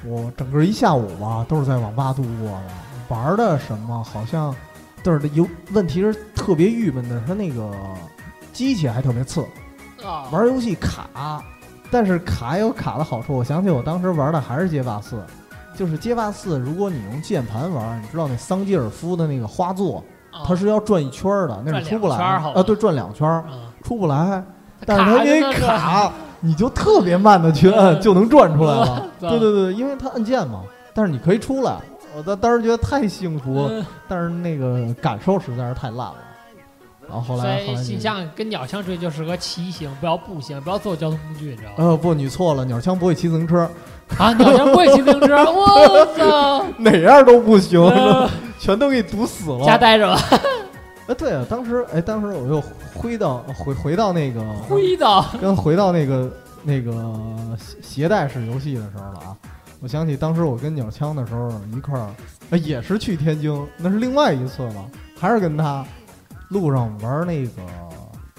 [0.06, 2.64] 我整个一下午吧，都是在网吧度过的。
[3.08, 4.56] 玩的什么好像，
[5.04, 7.72] 但是有问题是特别郁闷的他那个
[8.54, 9.42] 机器还特别次，
[10.06, 11.44] 啊，玩游戏卡，
[11.92, 13.38] 但是卡有卡的好处。
[13.38, 15.22] 我想起我当时玩的还是街霸四，
[15.76, 23.44] 就是街霸四，如果你用键盘玩，你知道那桑吉尔夫的那个花座，啊它是要转一圈儿的，那是出不来啊，对，转两圈
[23.84, 24.44] 出不来。
[24.86, 29.06] 但是它因为着呢是吧卡，你就特别慢的去摁，就能转出来了。
[29.20, 30.62] 对对对，因为它按键嘛，
[30.94, 31.78] 但是你可以出来。
[32.16, 33.70] 我当当时觉得太幸福
[34.08, 36.16] 但是那个感受实在是太烂了。
[37.10, 41.76] 然后后所以来后来就你像跟鸟枪追就适合骑行，不要步行，不要坐交通工具，你知道吗？
[41.78, 43.70] 呃不，你错了，鸟枪不会骑自行车，
[44.18, 46.66] 啊，鸟枪不会骑自行车， 我操！
[46.78, 48.30] 哪样都不行，呃
[48.60, 49.66] 全都给你堵死了。
[49.66, 50.22] 家待着吧，
[51.08, 52.62] 哎，对啊，当时哎，当时我又
[52.94, 55.06] 回到回回到那个灰的。
[55.42, 56.32] 刚回到那个
[56.64, 56.92] 那个
[57.58, 59.36] 携携带式游戏的时候了啊！
[59.82, 62.10] 我想起当时我跟鸟枪的时候一块儿，
[62.50, 64.86] 哎，也是去天津，那是另外一次了，
[65.18, 65.86] 还是跟他
[66.50, 67.52] 路上玩那个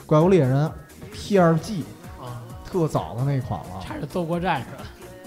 [0.06, 0.70] 怪物猎人
[1.14, 1.80] P2G，
[2.20, 3.80] 啊，特早的那款了。
[3.82, 4.82] 差点坐过站是吧？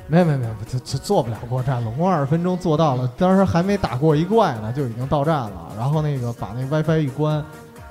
[0.08, 5.72] 没有没没，这这坐不了过站了，我二十分钟做到了，当时还没打过一怪呢，就已经到站了。
[5.78, 7.44] 然后那个把那 WiFi 一关，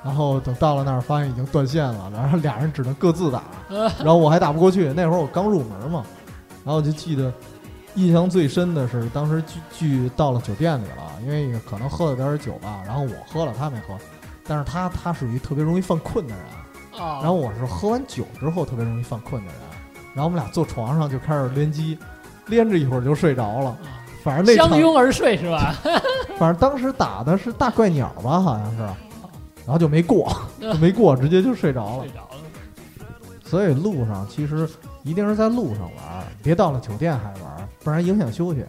[0.03, 4.93] 然后等到了那儿发现已经断线了，然后俩人只能各自打，呃 然后我还打不过去。
[4.93, 6.05] 那会儿我刚入门嘛，
[6.63, 7.33] 然后我就记得
[7.95, 13.95] 印象最深的是当时聚聚到了酒店里了，因为可能喝了点儿酒吧，然后我喝了，他没喝，
[14.47, 17.01] 但是他他属于特别容易犯困的人。
[17.01, 19.61] 啊，然后我是喝完酒之后特别容易犯困的人，
[20.13, 21.97] 然后我们俩坐床上就开始联机，
[22.45, 23.69] 连着一会儿就睡着了。
[23.69, 23.77] 啊
[24.23, 25.75] 反正那场，相拥而睡是吧？
[26.39, 28.77] 反正当时打的是大怪鸟吧，好像是，
[29.65, 30.31] 然后就没过，
[30.61, 32.09] 就没过，直接就睡着了睡。
[32.11, 33.07] 着了。
[33.43, 34.69] 所以路上其实
[35.03, 38.63] 一定是在路上玩，别到了酒店还玩，不然影响休息。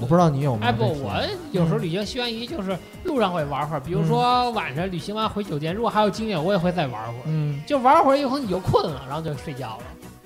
[0.00, 0.84] 我不知道你有没有哎不？
[1.02, 1.12] 我
[1.52, 7.22] 有时候旅行习惯于就是路上会玩会儿，比如说晚上旅行完回酒店，如果还有经验，我也会再玩会儿。
[7.26, 9.82] 嗯，就玩会儿以后你就困了，然后就睡觉了，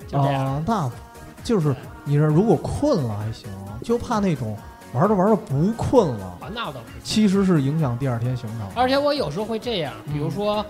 [0.07, 0.45] 就这样。
[0.45, 0.89] 啊，那
[1.43, 3.49] 就是你这如果困了还行，
[3.83, 4.57] 就怕那种
[4.93, 7.01] 玩着玩着不困了，啊，那倒不行。
[7.03, 8.67] 其实是影响第二天行程。
[8.75, 10.65] 而且我有时候会这样，比如嗯说，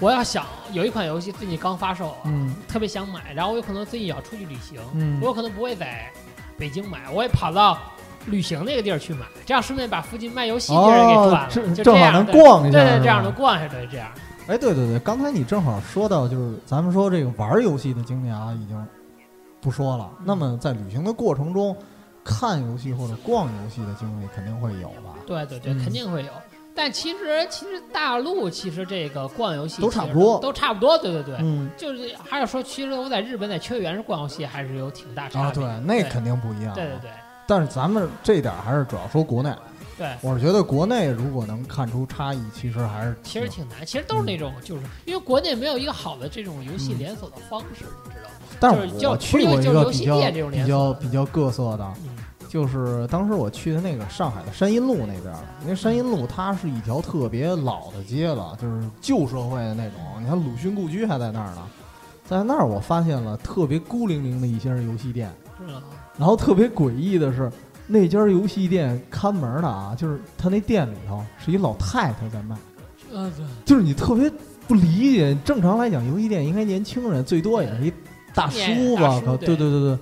[0.00, 6.10] 我要想有一款游戏最近刚发售，嗯特别想买，然后我有可能最近也要出去旅行，嗯我有可能不会在
[6.58, 7.78] 北京买，我也跑到
[8.26, 14.08] 旅行那个地儿去买，这样顺便把附近卖游戏的人给哦转了，正好能这样对逛一下，对对，是这样吧能逛下，对，这样。
[14.48, 18.86] 哎，对对对，刚才你正好说到，就是咱们说这个玩游戏的经历啊，已经
[19.60, 20.10] 不说了。
[20.24, 21.76] 那么在旅行的过程中，
[22.22, 25.14] 看游戏或者逛游戏的经历肯定会有吧？
[25.26, 26.30] 对对对，嗯肯定会有。
[26.76, 31.36] 但其实其实大陆其实这个逛游戏都差不多都差不多，对对对。
[31.40, 35.62] 嗯就是还是说，其实我在日本在秋叶原逛游戏还是有挺大差啊，别。
[35.64, 36.74] 对，那肯定不一样。
[36.74, 37.10] 对对对
[37.46, 39.54] 但是咱们这点儿还是主要说国内，
[39.96, 48.36] 对，我是觉得国内如果能看出差异，其实还是其实挺难，其实都是那种，就是因为国内没有一个好的这种游戏连锁的方式，你知道吗？
[48.58, 50.20] 但是我去过一个比较
[50.50, 52.16] 比较比较各色的，嗯，
[52.48, 60.00] 就是当时我去的那个上海的山阴路那边儿，因为山阴路它是一条特别老的街了，就是旧社会的那种。
[60.18, 61.62] 你看鲁迅故居还在那儿呢，
[62.24, 65.82] 在那儿我发现了特别孤零零的一些游戏店，是吗？
[66.18, 67.50] 然后特别诡异的是，
[67.86, 72.56] 那家游戏店看门的啊，就是他那店里头是一老太太在卖，
[73.64, 74.30] 就是你特别
[74.66, 75.36] 不理解。
[75.44, 77.92] 正常来讲，游戏店应该年轻人，最多也是一
[78.34, 79.20] 大叔吧？
[79.24, 79.98] 对对对对对，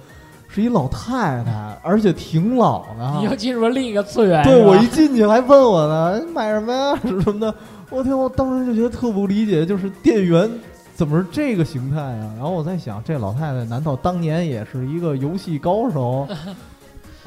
[0.48, 3.16] 是一老太太，而且挺老的啊。
[3.18, 4.42] 你又进入了另一个次元。
[4.44, 7.54] 对我一进去还问我呢，买什么呀 什么的。
[7.90, 10.50] 我天，我当时就觉得特不理解，就是店员
[10.94, 12.32] 怎么是这个形态啊？
[12.36, 16.26] 然后我在想，这老太太难道当年也是一个游戏高手？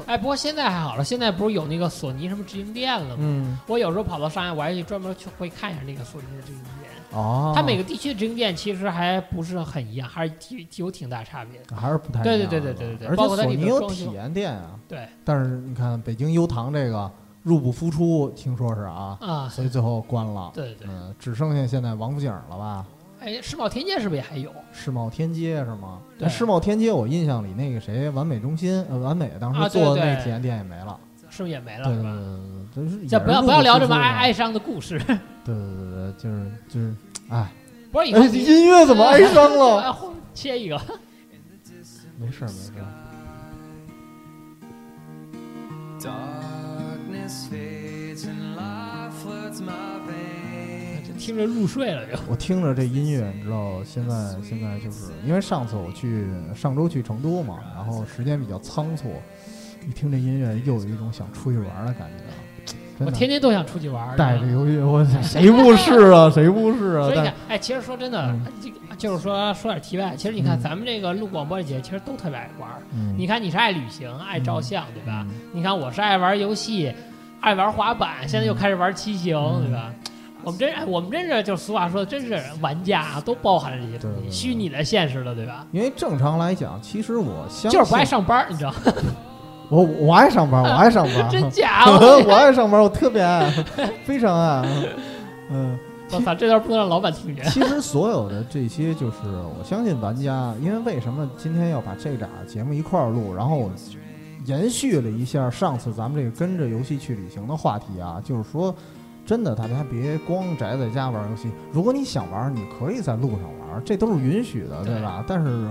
[0.06, 3.16] 哎，不过现在还好了，现在不是有那个索尼什么直营店了吗？
[3.18, 6.90] 嗯，我有时候跑到上海，我还去专门去会看一下那个索尼的直营店。
[7.10, 11.76] 哦，它每个地区的直营店其实还不是很一样，还是挺有挺大差别的。
[11.76, 14.78] 还是不太一对样对对对对对而且索尼有体验店啊。
[14.86, 17.10] 对但是你看北京优唐这个
[17.42, 20.52] 入不敷出，听说是啊，啊，所以最后关了。
[20.54, 22.86] 对对对，嗯，只剩下现在王府井了吧？
[23.20, 24.52] 哎，世贸天阶是不是也还有？
[24.72, 26.00] 世贸天阶是吗？
[26.18, 30.98] 对那世贸天阶，我印象里那个谁，完美中心，呃，完美当时做的那体验店也没了。
[31.30, 31.84] 是不是也没了？
[31.84, 32.02] 对对？
[32.74, 34.98] 对对对，这不要不要聊这么哀哀伤的故事。
[35.44, 36.94] 对对对对，就是就是，
[37.28, 37.52] 哎，
[37.92, 39.80] 不是以后哎，音乐怎么哀伤了？
[39.82, 39.94] 哎
[40.34, 40.80] 切一个，
[42.18, 42.86] 没事儿没事儿。
[46.00, 49.98] Darkness fades and light floods my
[51.18, 52.18] 听着入睡了就。
[52.30, 59.12] 我听着这音乐，你知道，现在现在就是因为上次我去上周去成都嘛，然后时间比较仓促，
[59.88, 62.24] 一听这音乐又有一种想出去玩的感觉。
[63.04, 64.16] 我天天都想出去玩。
[64.16, 66.28] 带着游戏，我谁不是啊？
[66.34, 67.02] 谁不是啊？
[67.06, 68.34] 所以你看，哎，其实说真的
[68.96, 72.68] 就是说说点题外，其实你看嗯咱们这个录广播的姐，其实都特别爱玩。
[72.92, 75.24] 嗯你看你是爱旅行、爱照相，对吧？
[75.30, 76.92] 嗯你看我是爱玩游戏、
[77.40, 79.94] 爱玩滑板，现在又开始玩骑行，嗯对吧？
[80.44, 85.66] 我们真哎我们真是就俗话说，真是玩家啊，都包含着这些东西，虚拟的、现实的，对吧？
[85.72, 88.72] 因为正常来讲，其实我相信就是不爱上班，你知道？
[89.70, 91.84] 我我爱上班，我爱上班，真假？
[91.90, 93.50] 我我爱上班，我特别爱，
[94.04, 94.66] 非常爱。
[95.50, 95.78] 嗯，
[96.10, 97.44] 我操，这段不能让老板听见。
[97.46, 99.16] 其实所有的这些，就是
[99.58, 103.70] 我相信玩家，因为为什么今天要把这俩节目一块儿录，然后我
[104.46, 108.74] 延续了一下上次咱们这个跟着游戏去旅行的话题啊，就是说，
[109.28, 115.22] 真的大家别光宅在家玩游戏，如果你想玩，你可以在路上玩，这都是允许的，对吧？
[115.28, 115.68] 但是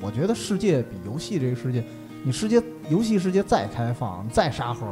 [0.00, 1.84] 我觉得世界比游戏这个世界，
[2.24, 4.84] 你世界游戏世界再开放，再沙盒。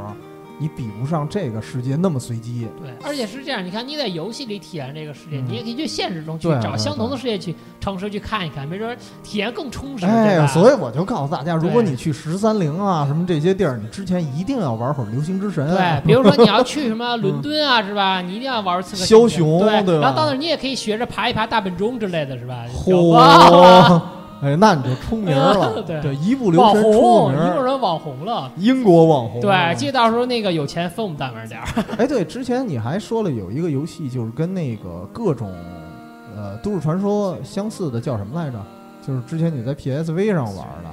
[0.59, 10.47] 你比不上这个世界那么随机，对，而且是这样，你看你在游戏里体验这个世界，嗯你也可以去现实中去找相同的世界去尝试去看一看，没准儿体验更充实，哎？
[10.47, 15.69] 所以我就告诉大家，如果你去十三陵啊什么这些地儿，你之前一定要玩会儿流星之神。
[15.69, 18.21] 对，比如说你要去什么 伦敦啊，是吧？
[18.23, 22.65] 你一定要玩刺客枭雄对，对然后到那儿你也可以学着爬一爬大本钟之类的，是吧？
[22.73, 24.01] 嚯，
[24.45, 25.83] 哎，那你就出名了。
[26.03, 28.53] 对一不留网神出红，名儿，一个人网红了。
[28.57, 29.41] 英国网红。
[29.41, 31.67] 对，记得到时候那个有钱分我们单位点儿。
[31.99, 35.51] 哎，对，之前你还说了有一个游戏，就是跟那个各种
[36.37, 38.59] 呃都市传说相似的，叫什么来着？
[39.07, 40.91] 就是之前你在 PSV 上玩的，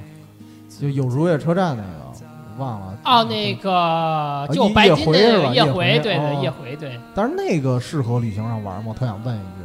[0.80, 2.98] 就有如月车站那个，忘了。
[3.04, 8.84] 哦，那个就白金的夜那个夜回，对对，哦夜回对，但是那个适合旅行上玩吗？
[8.88, 9.61] 我特想问一句，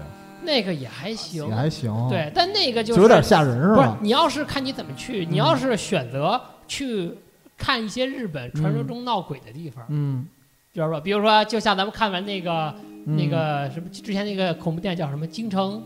[0.48, 3.98] 那个也还行也，还行。，对，但那个就就是有点吓人是不是吧？
[4.02, 7.12] 你要是看你怎么去，你要是选择去
[7.58, 10.26] 看一些日本传说中闹鬼的地方，嗯，
[10.74, 11.00] 知道吧？
[11.02, 12.74] 比如说，就像咱们看完那个
[13.06, 15.84] 嗯那个什么之前那个恐怖电影叫什么《京城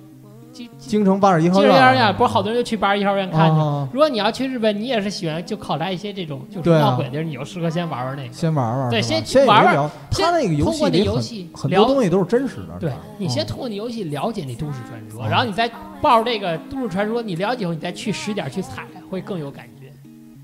[0.51, 3.59] 京京城八十一号京城院不是好多人就去八十一号院看去。
[3.59, 8.33] 啊如果你要去日本，你也是喜欢就考察一些这种就是闹鬼的地儿，你就适合先玩玩那个。
[8.33, 15.69] 先玩玩，对先玩玩他那个游戏里很游戏很多东西都是真实的，对你先嗯通过那游戏了解那都市传说，哦然后你再
[16.01, 19.91] 抱着这个都市传说，你了解后，你再去实点去踩，会更有感觉，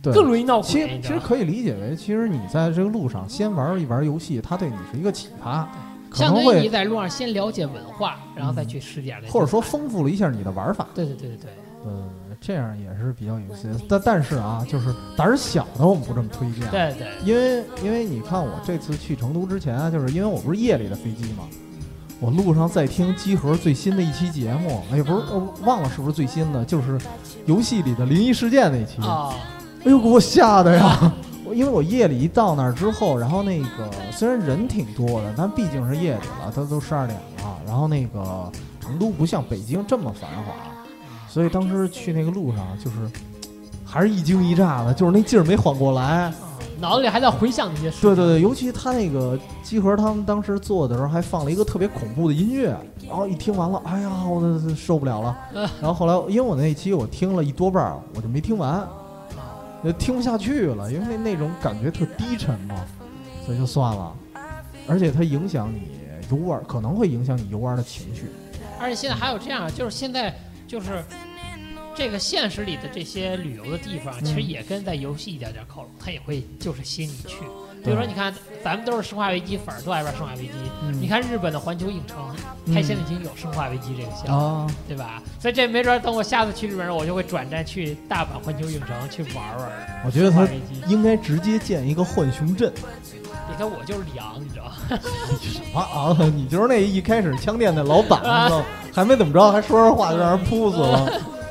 [0.01, 0.69] 对更容易闹鬼。
[0.69, 5.69] 其实其实可以理解为，其实你在这个路上先玩一玩游戏，它对你是一个启发，
[6.09, 10.87] 可能相当于你在路上先了解文化，然后再去试点儿那些或者说丰富了一下你的玩法。
[10.93, 11.51] 对对对对对，
[11.85, 13.69] 呃，这样也是比较有意思。
[13.89, 21.43] 但但是啊，就是胆儿小的我们不这么推荐，对对，因为因为你看我这次去成都之前啊，就是因为我不是夜里的飞机嘛，
[22.19, 26.99] 我路上在听机核最新的一期节目，哎，不是，我忘了是不是最新的，就是
[27.45, 29.01] 游戏里的灵异事件那期。
[29.07, 29.33] 啊，
[29.83, 31.13] 哎呦，给我吓的呀！
[31.47, 37.57] 我因为我夜里一到那儿之后，然后那个虽然人挺多的，但毕竟是夜里了，它都十二点了。
[37.65, 40.53] 然后那个成都不像北京这么繁华，
[41.29, 42.97] 所以当时去那个路上就是
[43.85, 46.33] 还是一惊一乍的，就是那劲儿没缓过来。
[46.79, 48.01] 脑子里还在回想那些事。
[48.01, 52.77] 对对对，尤其他那个集合，他们当时做的时候还放了一个特别恐怖的音乐，
[53.07, 55.35] 然后一听完了，哎呀，我这受不了了。
[55.81, 58.87] 然后后来，因为我那一期我听了一多半，我就没听完，
[59.83, 62.85] 就听不下去了，因为那那种感觉特低沉嘛，
[63.45, 64.15] 所以就算了。
[64.87, 65.89] 而且它影响你
[66.29, 68.23] 游玩，可能会影响你游玩的情绪。
[68.79, 70.33] 而且现在还有这样，就是现在
[70.67, 71.03] 就是
[71.95, 77.43] 这个现实里的这些旅游的地方，其实嗯也跟在游戏一点点靠拢，它也会就是吸引你去。
[77.87, 80.49] 比如说，你看咱们都是《生化危机》粉儿，都爱玩《生化危机》。
[80.83, 82.17] 嗯你看日本的环球影城，
[82.73, 85.21] 它现在已经有《生化危机》这个项目，啊，对吧？
[85.39, 89.69] 所以这没准儿等我下次去日本，我就会转战去大阪环球影城去玩玩。
[90.05, 90.45] 我觉得它
[90.87, 92.71] 应该直接建一个浣熊镇。
[93.49, 94.99] 你看我就是里昂，你知道吗？
[95.39, 96.17] 什么啊？
[96.35, 98.61] 你就是那一开始枪店的老板，你知道
[98.93, 101.09] 还没怎么着，还说着话就让人扑死了。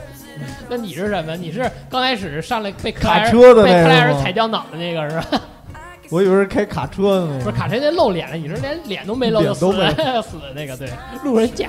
[0.69, 1.35] 那你是什么？
[1.37, 5.41] 你是刚开始上来被克卡车的被克莱尔踩掉脑的那个是吧？
[6.11, 7.45] 我以为是开卡车的那个。
[7.45, 10.89] 不是卡车那露脸了，你是连脸都没露脸就死都没了 死的那个，对，
[11.25, 11.69] 路人甲。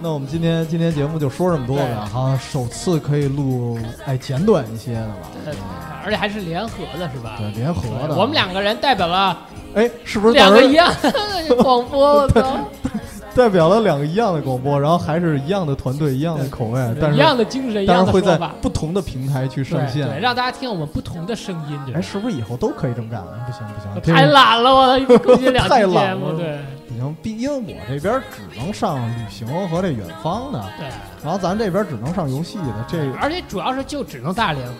[0.00, 2.04] 那我们今天今天节目就说这么多对吧。
[2.12, 5.30] 哈，首次可以录哎简短一些的吧？
[5.46, 5.52] 呃
[6.04, 7.36] 而且还是联合的，是吧？
[7.38, 8.14] 对，联合的。
[8.14, 9.38] 我们两个人代表了
[9.74, 10.92] 哎，是不是两个一样
[11.62, 12.28] 广播？
[13.34, 20.20] 代表了两个一样的广播，然后还是一样的团队，一样的口味，但是一样的精神，一样的说法，不同的平台去上对对，线。
[20.20, 21.94] 让大家听我们不同的声音。
[21.94, 23.32] 哎，是不是以后都可以这么干了？
[23.46, 26.58] 不行不行，太懒了，我更新两期 太节懒目，了对
[26.88, 30.86] 不行，毕因为我这边只能上旅行和这远方的，对。
[31.22, 34.74] 然后咱这边只能上游戏的，这而且主要是就只能咱俩联合，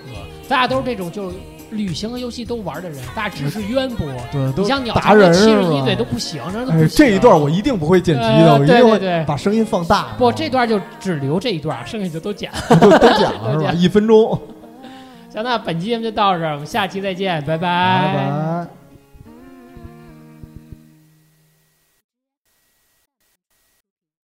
[0.48, 1.36] 咱俩都是这种就是
[1.75, 4.07] 旅行和游戏都玩的人，大家知识渊博。
[4.33, 10.09] 对都你像鸟达人七十一队都不行，这都不哎，这一段我一定不会剪辑的，呃我一定会把声音放大。
[10.16, 12.51] 不，这段就只留这一段，剩下就都剪。
[12.53, 13.72] 了都剪了 是吧？
[13.72, 14.39] 一分钟，
[15.33, 18.84] 行，那本期节目就到这儿，我们下期再见，拜拜拜。